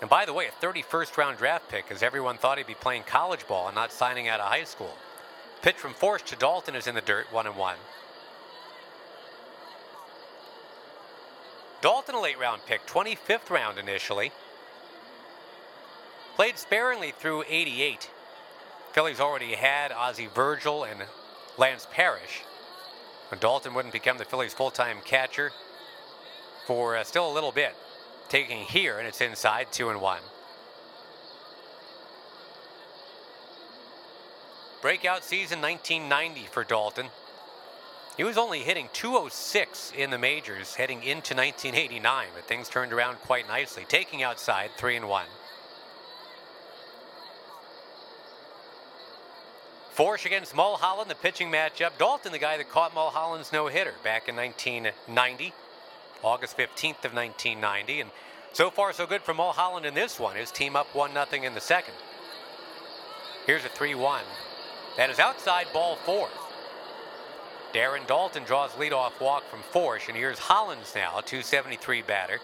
[0.00, 3.04] And by the way, a 31st round draft pick, as everyone thought he'd be playing
[3.04, 4.92] college ball and not signing out of high school.
[5.62, 7.76] Pitch from Forsch to Daulton is in the dirt, one and one.
[11.80, 14.32] Daulton, a late round pick, 25th round initially.
[16.34, 18.10] Played sparingly through 88.
[18.90, 21.04] Phillies already had Ozzie Virgil and
[21.56, 22.42] Lance Parrish.
[23.30, 25.52] But Daulton wouldn't become the Phillies' full time catcher
[26.66, 27.74] for uh, still a little bit.
[28.28, 30.20] Taking here, and it's inside, two and one.
[34.82, 37.08] Breakout season 1990 for Daulton.
[38.16, 43.16] He was only hitting 206 in the majors heading into 1989, but things turned around
[43.16, 45.26] quite nicely, taking outside 3 and 1.
[49.94, 51.92] Forsch against Mulholland, the pitching matchup.
[51.98, 55.54] Daulton, the guy that caught Mulholland's no hitter back in 1990,
[56.26, 58.00] August 15th of 1990.
[58.02, 58.10] And
[58.52, 60.36] so far, so good for Mulholland in this one.
[60.36, 61.94] His team up 1 0 in the second.
[63.46, 64.24] Here's a 3 1.
[64.96, 66.28] That is outside ball four.
[67.72, 72.40] Darren Daulton draws leadoff walk from Forsch, and here's Hollins now, a 273 batter.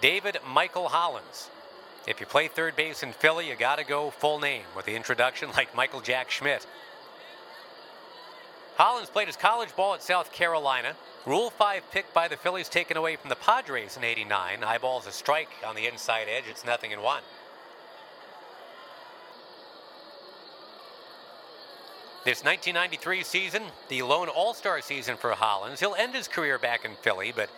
[0.00, 1.50] David Michael Hollins.
[2.06, 4.96] If you play third base in Philly, you got to go full name with the
[4.96, 6.66] introduction like Michael Jack Schmidt.
[8.78, 10.94] Hollins played his college ball at South Carolina.
[11.26, 14.62] Rule 5 pick by the Phillies taken away from the Padres in 89.
[14.62, 16.44] Eyeballs a strike on the inside edge.
[16.48, 17.24] It's nothing in one.
[22.24, 25.80] This 1993 season, the lone All Star season for Hollins.
[25.80, 27.50] He'll end his career back in Philly, but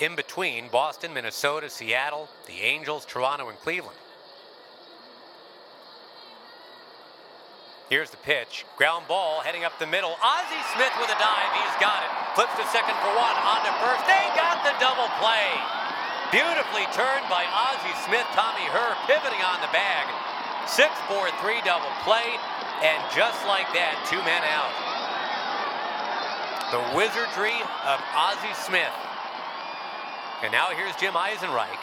[0.00, 3.98] in between Boston, Minnesota, Seattle, the Angels, Toronto, and Cleveland.
[7.92, 8.64] Here's the pitch.
[8.80, 10.16] Ground ball heading up the middle.
[10.22, 11.52] Ozzie Smith with a dive.
[11.60, 12.10] He's got it.
[12.32, 13.36] Flips to second for one.
[13.44, 14.04] On to first.
[14.08, 15.52] They got the double play.
[16.32, 18.24] Beautifully turned by Ozzie Smith.
[18.32, 20.08] Tommy Herr pivoting on the bag.
[20.66, 22.40] 6-4-3 double play,
[22.80, 24.72] and just like that, two men out.
[26.72, 27.54] The wizardry
[27.84, 28.92] of Ozzie Smith.
[30.42, 31.78] And now here's Jim Eisenreich.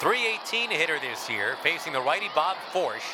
[0.00, 3.04] 318 hitter this year, facing the righty Bob Forsch.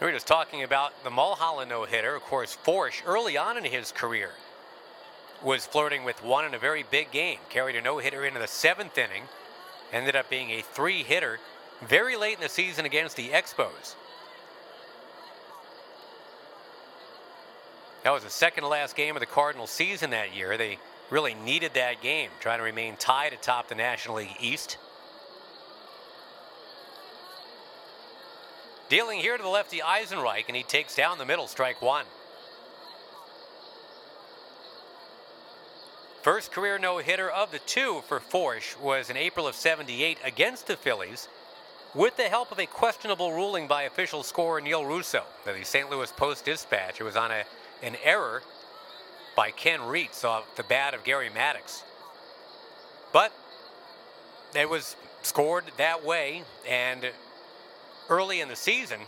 [0.00, 2.14] We were just talking about the Mulholland no hitter.
[2.14, 4.30] Of course, Forsch, early on in his career,
[5.44, 7.38] was flirting with one in a very big game.
[7.50, 9.24] Carried a no hitter into the seventh inning.
[9.92, 11.38] Ended up being a three hitter
[11.86, 13.94] very late in the season against the Expos.
[18.02, 20.56] That was the second to last game of the Cardinals season that year.
[20.56, 20.78] They
[21.10, 24.78] really needed that game, trying to remain tied atop the National League East.
[28.90, 32.04] Dealing here to the lefty Eisenreich, and he takes down the middle, strike one.
[36.22, 40.66] First career no hitter of the two for Forsch was in April of 78 against
[40.66, 41.28] the Phillies
[41.94, 45.88] with the help of a questionable ruling by official scorer Neal Russo of the St.
[45.88, 47.00] Louis Post Dispatch.
[47.00, 47.44] It was on a,
[47.84, 48.42] an error
[49.36, 51.84] by Ken Reitz off the bat of Gary Maddox.
[53.12, 53.32] But
[54.54, 57.08] it was scored that way, and
[58.10, 59.00] early in the season,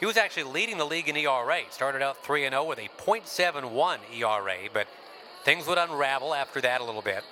[0.00, 1.60] he was actually leading the league in ERA.
[1.70, 4.86] Started out 3 0 with a .71 ERA, but
[5.44, 7.24] things would unravel after that a little bit.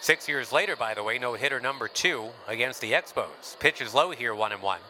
[0.00, 3.58] Six years later, by the way, no hitter number two against the Expos.
[3.60, 4.80] Pitches low here, one and one.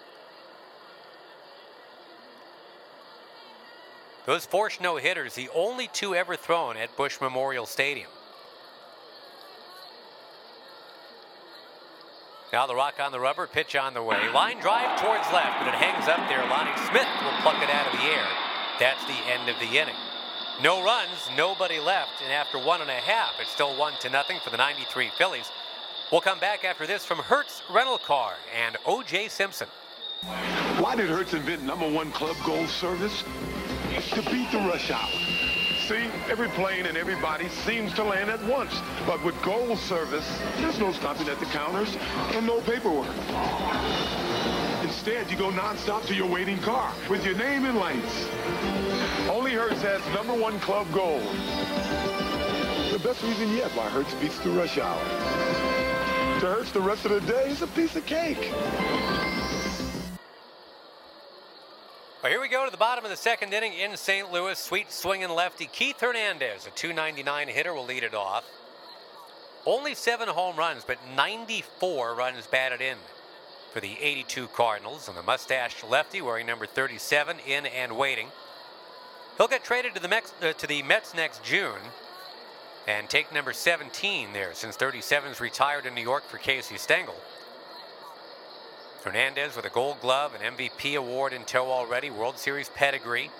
[4.24, 8.08] Those Forsch no hitters, the only two ever thrown at Busch Memorial Stadium.
[12.52, 14.28] Now the rock on the rubber, pitch on the way.
[14.28, 16.44] Line drive towards left, but it hangs up there.
[16.50, 18.26] Lonnie Smith will pluck it out of the air.
[18.78, 19.96] That's the end of the inning.
[20.62, 24.38] No runs, nobody left, and after one and a half, it's still one to nothing
[24.44, 25.50] for the 93 Phillies.
[26.12, 29.28] We'll come back after this from Hertz Rental Car and O.J.
[29.28, 29.68] Simpson.
[30.78, 33.24] Why did Hertz invent number one club gold service?
[34.10, 35.41] To beat the rush hour.
[35.92, 38.72] See, every plane and everybody seems to land at once.
[39.06, 40.26] But with gold service,
[40.56, 41.94] there's no stopping at the counters
[42.32, 43.14] and no paperwork.
[44.82, 48.26] Instead, you go nonstop to your waiting car with your name in lights.
[49.28, 51.20] Only Hertz has number one club gold.
[52.90, 54.98] The best reason yet why Hertz beats the rush hour.
[56.40, 58.50] To Hertz, the rest of the day is a piece of cake.
[62.22, 64.30] Well, here we go to the bottom of the second inning in St.
[64.30, 64.56] Louis.
[64.56, 68.44] Sweet swinging lefty Keith Hernandez, a 299 hitter, will lead it off.
[69.66, 72.96] Only seven home runs, but 94 runs batted in
[73.72, 75.08] for the 82 Cardinals.
[75.08, 78.28] And the mustached lefty wearing number 37 in and waiting.
[79.36, 81.80] He'll get traded to the, uh, to the Mets next June
[82.86, 87.16] and take number 17 there since 37's retired in New York for Casey Stengel.
[89.02, 93.30] Hernandez with a gold glove, an MVP award in tow already, World Series pedigree.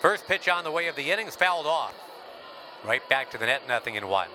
[0.00, 1.94] First pitch on the way of the innings fouled off.
[2.84, 4.28] Right back to the net, nothing in one.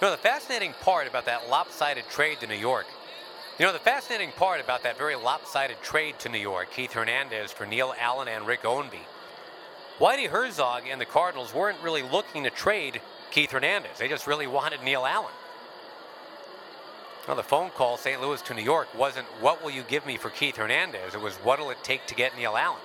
[0.00, 2.86] You know, the fascinating part about that lopsided trade to New York,
[3.58, 7.50] you know, the fascinating part about that very lopsided trade to New York, Keith Hernandez
[7.50, 9.00] for Neil Allen and Rick Ownby,
[9.98, 13.00] Whitey Herzog and the Cardinals weren't really looking to trade
[13.30, 13.98] Keith Hernandez.
[13.98, 15.32] They just really wanted Neil Allen.
[17.26, 18.20] Well, the phone call, St.
[18.20, 21.14] Louis to New York, wasn't what will you give me for Keith Hernandez?
[21.14, 22.80] It was what will it take to get Neil Allen?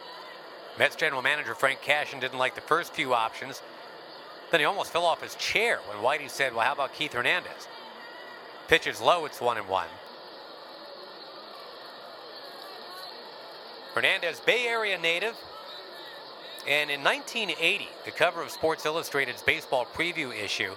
[0.79, 3.61] Mets general manager Frank Cashen didn't like the first few options.
[4.49, 7.67] Then he almost fell off his chair when Whitey said, well, how about Keith Hernandez?
[8.67, 9.87] Pitches low, it's one and one.
[13.93, 15.35] Hernandez, Bay Area native.
[16.67, 20.73] And in 1980, the cover of Sports Illustrated's baseball preview issue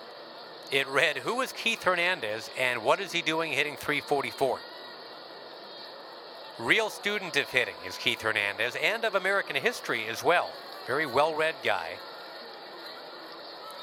[0.71, 4.59] it read, Who is Keith Hernandez and what is he doing hitting 344?
[6.59, 10.51] Real student of hitting is Keith Hernandez and of American history as well.
[10.87, 11.91] Very well read guy.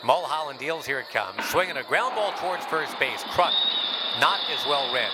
[0.03, 1.43] Mulholland deals, here it comes.
[1.45, 3.23] Swinging a ground ball towards first base.
[3.23, 3.53] Kruk,
[4.19, 5.11] not as well read.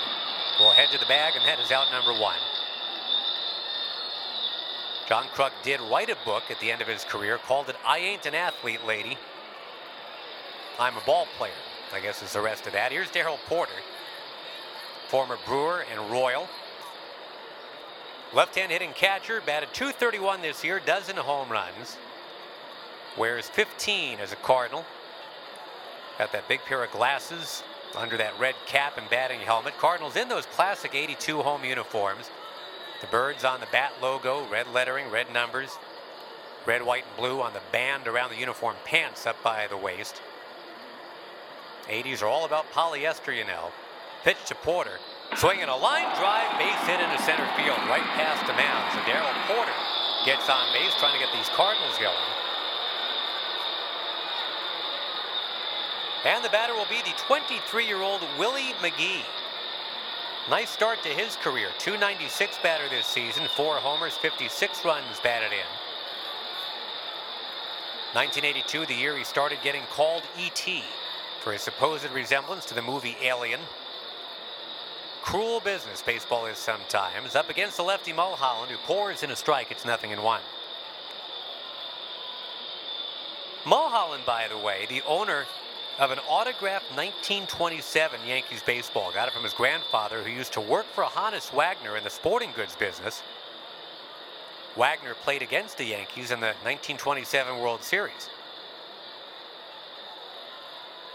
[0.59, 2.38] Will head to the bag, and that is out number one.
[5.07, 7.99] John Kruk did write a book at the end of his career called it I
[7.99, 9.18] Ain't an Athlete, Lady.
[10.80, 11.51] I'm a ball player,
[11.91, 12.91] I guess is the rest of that.
[12.91, 13.71] Here's Darrell Porter,
[15.07, 16.47] former Brewer and Royal.
[18.34, 21.97] Left-hand hitting catcher, batted 231 this year, dozen home runs.
[23.17, 24.86] Wears 15 as a Cardinal.
[26.19, 27.63] Got that big pair of glasses
[27.95, 29.78] under that red cap and batting helmet.
[29.80, 32.30] Cardinals in those classic 82 home uniforms.
[33.01, 35.78] The birds on the bat logo, red lettering, red numbers.
[36.67, 40.21] Red, white, and blue on the band around the uniform pants up by the waist.
[41.89, 43.71] 80s are all about polyester, you know.
[44.23, 44.99] Pitch to Porter.
[45.35, 48.91] Swinging a line drive, base hit into center field, right past the mound.
[48.93, 49.75] So Darrell Porter
[50.25, 52.31] gets on base, trying to get these Cardinals going.
[56.25, 59.23] And the batter will be the 23-year-old Willie McGee.
[60.49, 61.69] Nice start to his career.
[61.77, 65.67] 296 batter this season, four homers, 56 runs batted in.
[68.13, 70.83] 1982, the year he started getting called E.T.
[71.47, 73.61] for his supposed resemblance to the movie Alien.
[75.21, 77.37] Cruel business baseball is sometimes.
[77.37, 79.71] Up against the lefty Mulholland, who pours in a strike.
[79.71, 80.41] It's nothing in one.
[83.65, 85.45] Mulholland, by the way, the owner
[85.99, 89.13] of an autographed 1927 Yankees baseball.
[89.13, 92.51] Got it from his grandfather, who used to work for Honus Wagner in the sporting
[92.57, 93.23] goods business.
[94.75, 98.27] Wagner played against the Yankees in the 1927 World Series.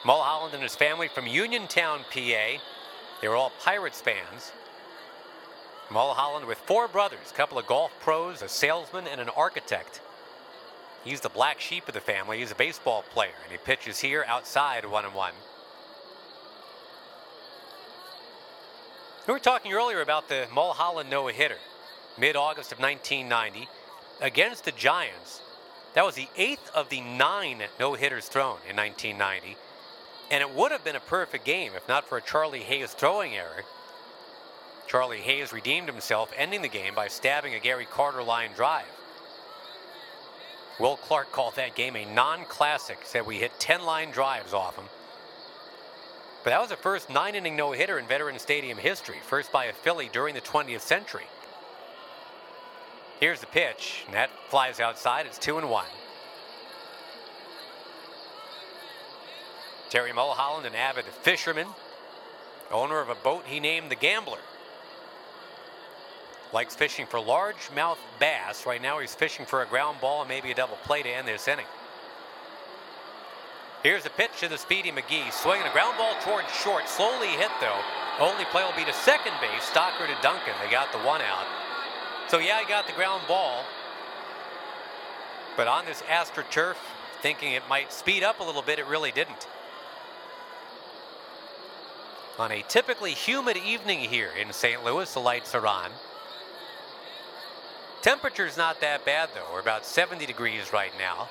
[0.04, 2.58] Mulholland and his family from Uniontown, PA.
[3.20, 4.52] They were all Pirates fans.
[5.90, 10.00] Mulholland with four brothers, a couple of golf pros, a salesman, and an architect.
[11.04, 12.38] He's the black sheep of the family.
[12.38, 15.34] He's a baseball player, and he pitches here outside one and one.
[19.26, 21.58] We were talking earlier about the Mulholland no hitter,
[22.18, 23.68] mid August of 1990,
[24.20, 25.42] against the Giants.
[25.94, 29.56] That was the eighth of the nine no hitters thrown in 1990,
[30.32, 33.36] and it would have been a perfect game if not for a Charlie Hayes throwing
[33.36, 33.64] error.
[34.88, 38.86] Charlie Hayes redeemed himself, ending the game by stabbing a Gary Carter line drive.
[40.80, 44.86] Will Clark called that game a non-classic, said we hit 10 line drives off him.
[46.42, 50.08] But that was the first nine-inning no-hitter in Veteran Stadium history, first by a Philly
[50.12, 51.26] during the 20th century.
[53.20, 55.26] Here's the pitch, and that flies outside.
[55.26, 55.86] It's two and one.
[59.92, 61.66] Terry Mulholland, an avid fisherman,
[62.70, 64.38] owner of a boat he named the Gambler.
[66.50, 68.64] Likes fishing for largemouth bass.
[68.64, 71.28] Right now he's fishing for a ground ball and maybe a double play to end
[71.28, 71.66] this inning.
[73.82, 77.50] Here's the pitch to the speedy McGee, swinging a ground ball towards short, slowly hit
[77.60, 77.80] though.
[78.18, 80.54] Only play will be to second base, Stocker to Duncan.
[80.64, 81.44] They got the one out.
[82.28, 83.62] So yeah, he got the ground ball.
[85.54, 86.76] But on this AstroTurf,
[87.20, 89.48] thinking it might speed up a little bit, it really didn't.
[92.42, 94.82] On a typically humid evening here in St.
[94.82, 95.92] Louis, the lights are on.
[98.00, 99.46] Temperature's not that bad though.
[99.52, 101.28] We're about 70 degrees right now.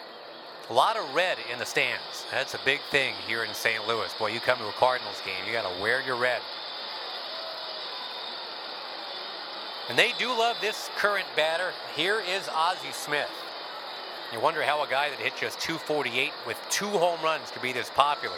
[0.69, 2.25] A lot of red in the stands.
[2.31, 3.85] That's a big thing here in St.
[3.85, 4.09] Louis.
[4.13, 6.39] Boy, you come to a Cardinals game, you got to wear your red.
[9.89, 11.73] And they do love this current batter.
[11.93, 13.29] Here is Ozzie Smith.
[14.31, 17.73] You wonder how a guy that hit just 248 with two home runs could be
[17.73, 18.37] this popular.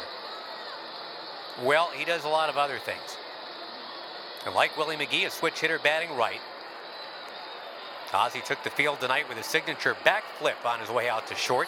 [1.61, 3.17] Well, he does a lot of other things.
[4.45, 6.41] And like Willie McGee, a switch hitter batting right.
[8.13, 11.67] Ozzie took the field tonight with a signature backflip on his way out to short.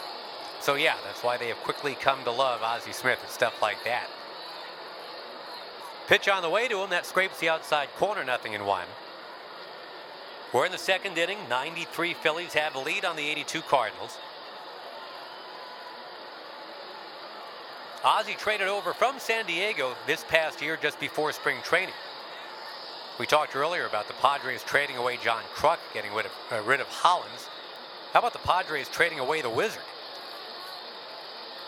[0.61, 3.83] So yeah, that's why they have quickly come to love Ozzie Smith and stuff like
[3.83, 4.07] that.
[6.07, 8.85] Pitch on the way to him, that scrapes the outside corner, nothing in one.
[10.53, 11.39] We're in the second inning.
[11.49, 14.17] 93 Phillies have the lead on the 82 Cardinals.
[18.05, 21.95] Ozzie traded over from San Diego this past year just before spring training.
[23.19, 26.81] We talked earlier about the Padres trading away John Kruk, getting rid of, uh, rid
[26.81, 27.49] of Hollins.
[28.13, 29.81] How about the Padres trading away the Wizard?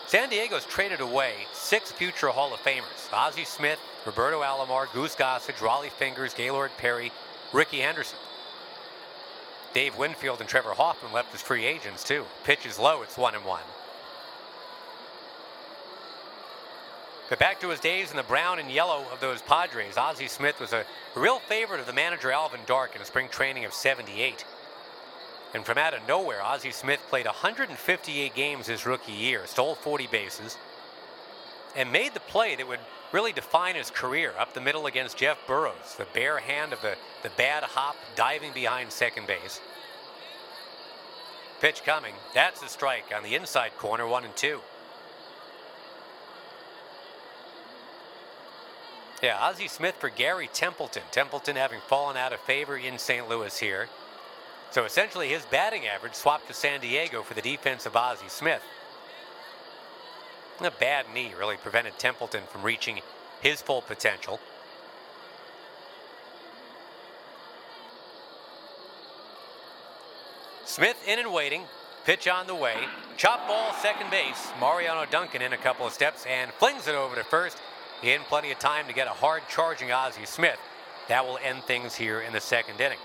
[0.06, 3.12] San Diego's traded away six future Hall of Famers.
[3.12, 7.10] Ozzie Smith, Roberto Alomar, Goose Gossage, Rollie Fingers, Gaylord Perry,
[7.52, 8.18] Rickey Henderson.
[9.74, 12.24] Dave Winfield and Trevor Hoffman left as free agents too.
[12.44, 13.62] Pitch is low, it's one and one.
[17.28, 20.60] But back to his days in the brown and yellow of those Padres, Ozzie Smith
[20.60, 24.44] was a real favorite of the manager Alvin Dark in a spring training of 78.
[25.54, 30.06] And from out of nowhere, Ozzie Smith played 158 games his rookie year, stole 40
[30.06, 30.56] bases,
[31.76, 32.80] and made the play that would
[33.12, 36.96] really define his career up the middle against Jeff Burroughs, the bare hand of the,
[37.22, 39.60] the bad hop diving behind second base.
[41.60, 42.14] Pitch coming.
[42.34, 44.60] That's a strike on the inside corner, one and two.
[49.22, 51.02] Yeah, Ozzie Smith for Gary Templeton.
[51.10, 53.28] Templeton having fallen out of favor in St.
[53.28, 53.88] Louis here.
[54.70, 58.62] So essentially his batting average swapped to San Diego for the defense of Ozzie Smith.
[60.60, 63.00] A bad knee really prevented Templeton from reaching
[63.40, 64.38] his full potential.
[70.64, 71.62] Smith in and waiting.
[72.04, 72.76] pitch on the way.
[73.16, 74.50] Chop ball, second base.
[74.60, 77.58] Mariano Duncan in a couple of steps and flings it over to first
[78.02, 80.58] in plenty of time to get a hard charging Ozzie Smith.
[81.08, 82.98] That will end things here in the second inning.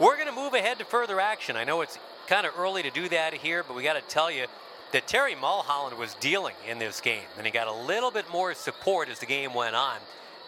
[0.00, 1.56] We're going to move ahead to further action.
[1.56, 4.30] I know it's kind of early to do that here, but we got to tell
[4.30, 4.46] you
[4.92, 8.54] that Terry Mulholland was dealing in this game, and he got a little bit more
[8.54, 9.98] support as the game went on.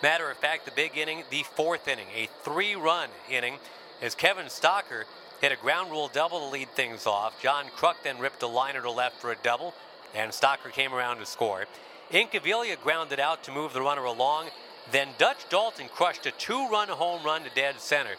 [0.02, 3.56] Matter of fact, the big inning, the fourth inning, a three-run inning,
[4.02, 5.04] as Kevin Stocker
[5.40, 7.40] hit a ground rule double to lead things off.
[7.42, 9.74] John Kruk then ripped a liner to left for a double,
[10.14, 11.66] and Stocker came around to score.
[12.10, 14.48] Incaviglia grounded out to move the runner along.
[14.92, 18.14] Then Dutch Daulton crushed a two-run home run to dead center.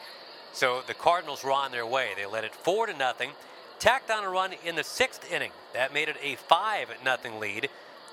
[0.52, 2.10] So the Cardinals were on their way.
[2.16, 3.32] They led it four to nothing,
[3.80, 5.52] tacked on a run in the sixth inning.
[5.74, 7.70] That made it a five nothing lead.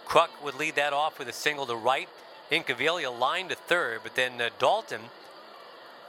[0.06, 2.08] Kruk would lead that off with a single to right.
[2.52, 5.00] Incaviglia lined to third, but then uh, Daulton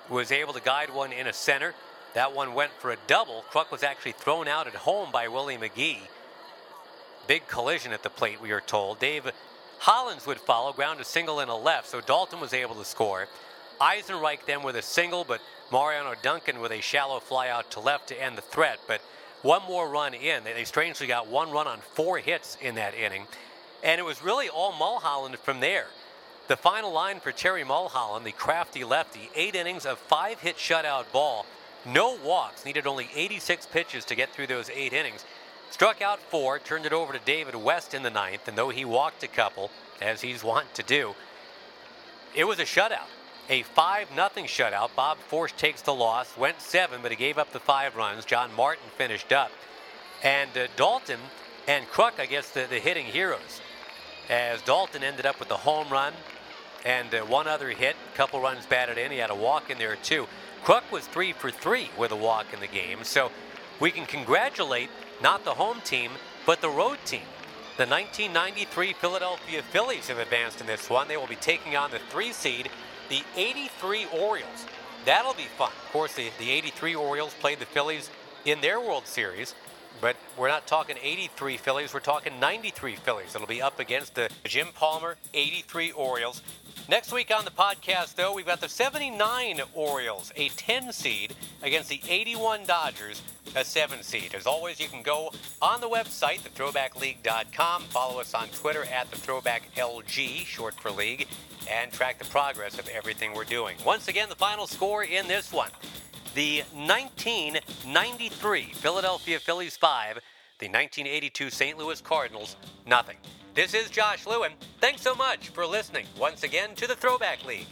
[0.10, 1.74] was able to guide one in a center.
[2.14, 3.44] That one went for a double.
[3.50, 6.02] Kruk was actually thrown out at home by Willie McGee.
[7.28, 9.00] Big collision at the plate, we are told.
[9.00, 9.32] Dave
[9.86, 13.28] Hollins would follow, ground a single in a left, so Daulton was able to score.
[13.80, 18.08] Eisenreich then with a single, but Mariano Duncan with a shallow fly out to left
[18.08, 18.80] to end the threat.
[18.88, 19.02] But
[19.44, 20.44] one more run in.
[20.44, 23.28] They, they strangely got one run on four hits in that inning.
[23.84, 25.86] And it was really all Mulholland from there.
[26.48, 31.12] The final line for Terry Mulholland, the crafty lefty, eight innings of five hit shutout
[31.12, 31.46] ball.
[31.86, 35.24] No walks, needed only 86 pitches to get through those eight innings.
[35.72, 38.86] Struck out four, turned it over to David West in the ninth, and though he
[38.86, 41.16] walked a couple, as he's wont to do,
[42.34, 43.08] it was a shutout.
[43.50, 44.90] A 5 0 shutout.
[44.96, 48.26] Bob Forsch takes the loss, went seven, but he gave up the five runs.
[48.26, 49.52] John Martin finished up.
[50.24, 51.20] And uh, Daulton
[51.68, 53.62] and Kruk, I guess, the, the hitting heroes,
[54.30, 56.14] as Daulton ended up with the home run
[56.86, 59.12] and uh, one other hit, a couple runs batted in.
[59.12, 60.28] He had a walk in there, too.
[60.64, 63.04] Kruk was three for three with a walk in the game.
[63.04, 63.32] So
[63.80, 64.90] we can congratulate
[65.22, 66.12] not the home team,
[66.46, 67.22] but the road team.
[67.78, 71.08] The 1993 Philadelphia Phillies have advanced in this one.
[71.08, 72.70] They will be taking on the three seed,
[73.10, 74.66] the 83 Orioles.
[75.06, 75.72] That'll be fun.
[75.86, 78.10] Of course, the, the 83 Orioles played the Phillies
[78.46, 79.56] in their World Series,
[80.02, 83.36] but we're not talking 83 Phillies, we're talking 93 Phillies.
[83.36, 86.42] It'll be up against the Jim Palmer 83 Orioles.
[86.88, 91.34] Next week on the podcast, though, we've got the 79 Orioles, a 10 seed,
[91.64, 93.22] against the 81 Dodgers,
[93.56, 94.36] a 7 seed.
[94.36, 95.32] As always, you can go
[95.62, 101.28] on the website, thethrowbackleague.com, follow us on Twitter at thethrowbacklg, short for league,
[101.70, 103.78] and track the progress of everything we're doing.
[103.84, 105.72] Once again, the final score in this one
[106.36, 110.20] the 1993 Philadelphia Phillies 5,
[110.60, 111.78] the 1982 St.
[111.78, 113.16] Louis Cardinals nothing.
[113.54, 114.52] This is Josh Lewin.
[114.82, 117.70] Thanks so much for listening once again to the Throwback League.